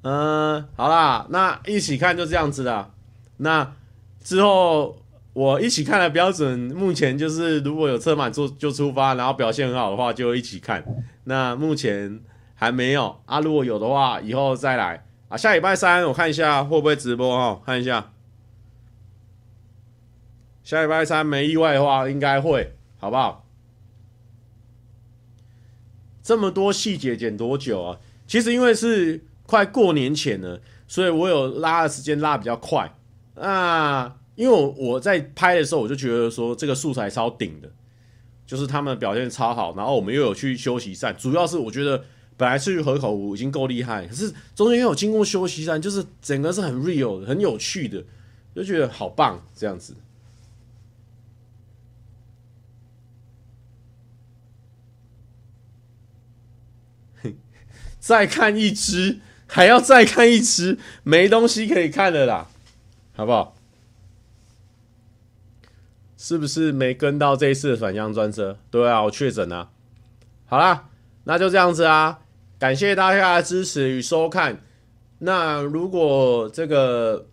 [0.04, 2.92] 嗯，好啦，那一起看就这样子啦。
[3.38, 3.76] 那
[4.24, 5.02] 之后
[5.34, 10.84] 我一起看的标准，目前就是如果有车满座就出发，然后表现很好的话就一起看。
[11.24, 12.20] 那目前
[12.54, 15.38] 还没有啊，如果有的话，以后再来啊。
[15.38, 18.12] 下礼拜三我看一下会不会直播哈，看一下。
[20.64, 23.43] 下礼拜三没意外的话，应该会，好不好？
[26.24, 28.00] 这么多细节剪多久啊？
[28.26, 32.96] 其实因为是快过年前了，所以我有拉的时间拉比较快
[33.36, 34.16] 啊。
[34.36, 37.70] 因为我我在拍的时候，我就觉得说这个素材超顶的，
[38.48, 42.04] 就是他们表现超好，然后我们又有去休息站，主要是我觉得
[42.36, 48.04] 本来去河口湖已经够厉害，可是中间又有经过休息站，就是整个是很 real、很有趣的，
[48.56, 49.94] 就觉得好棒这样子。
[58.04, 62.48] 再看一支，还要再看一支，没东西可以看了啦，
[63.16, 63.56] 好不好？
[66.18, 68.58] 是不是没跟到这一次的返乡专车？
[68.70, 69.70] 对啊，我确诊啊。
[70.46, 70.90] 好啦，
[71.24, 72.20] 那就这样子啊，
[72.60, 74.60] 感谢大家的支持与收看。
[75.20, 77.28] 那如果这个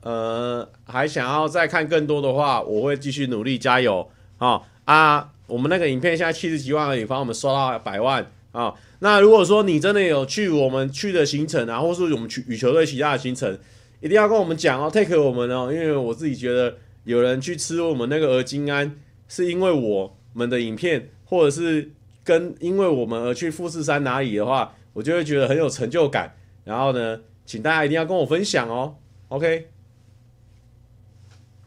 [0.00, 5.30] 呃还想要再看更多的话，我会继续努力加油啊啊！
[5.46, 8.74] 我们那个影片现在七十几万而已，帮我们刷到百万啊！
[9.00, 13.58] 那如果说你真的有去我们去的行程啊，或是我们去羽球队其他的行程，
[14.00, 18.96] 一定要跟我们讲哦，take 我们哦，因为我自己觉得有人去吃我们那个鹅金安，
[19.28, 21.90] 是因为我们的影片，或者是
[22.24, 26.34] 跟因为我们而去富士山哪里的话，我就会觉得很有成就感。
[26.64, 28.96] 然后呢，请大家一定要跟我分享哦
[29.28, 29.68] ，OK，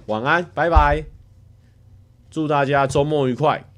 [0.07, 1.05] 晚安，拜拜，
[2.31, 3.68] 祝大家周末愉快。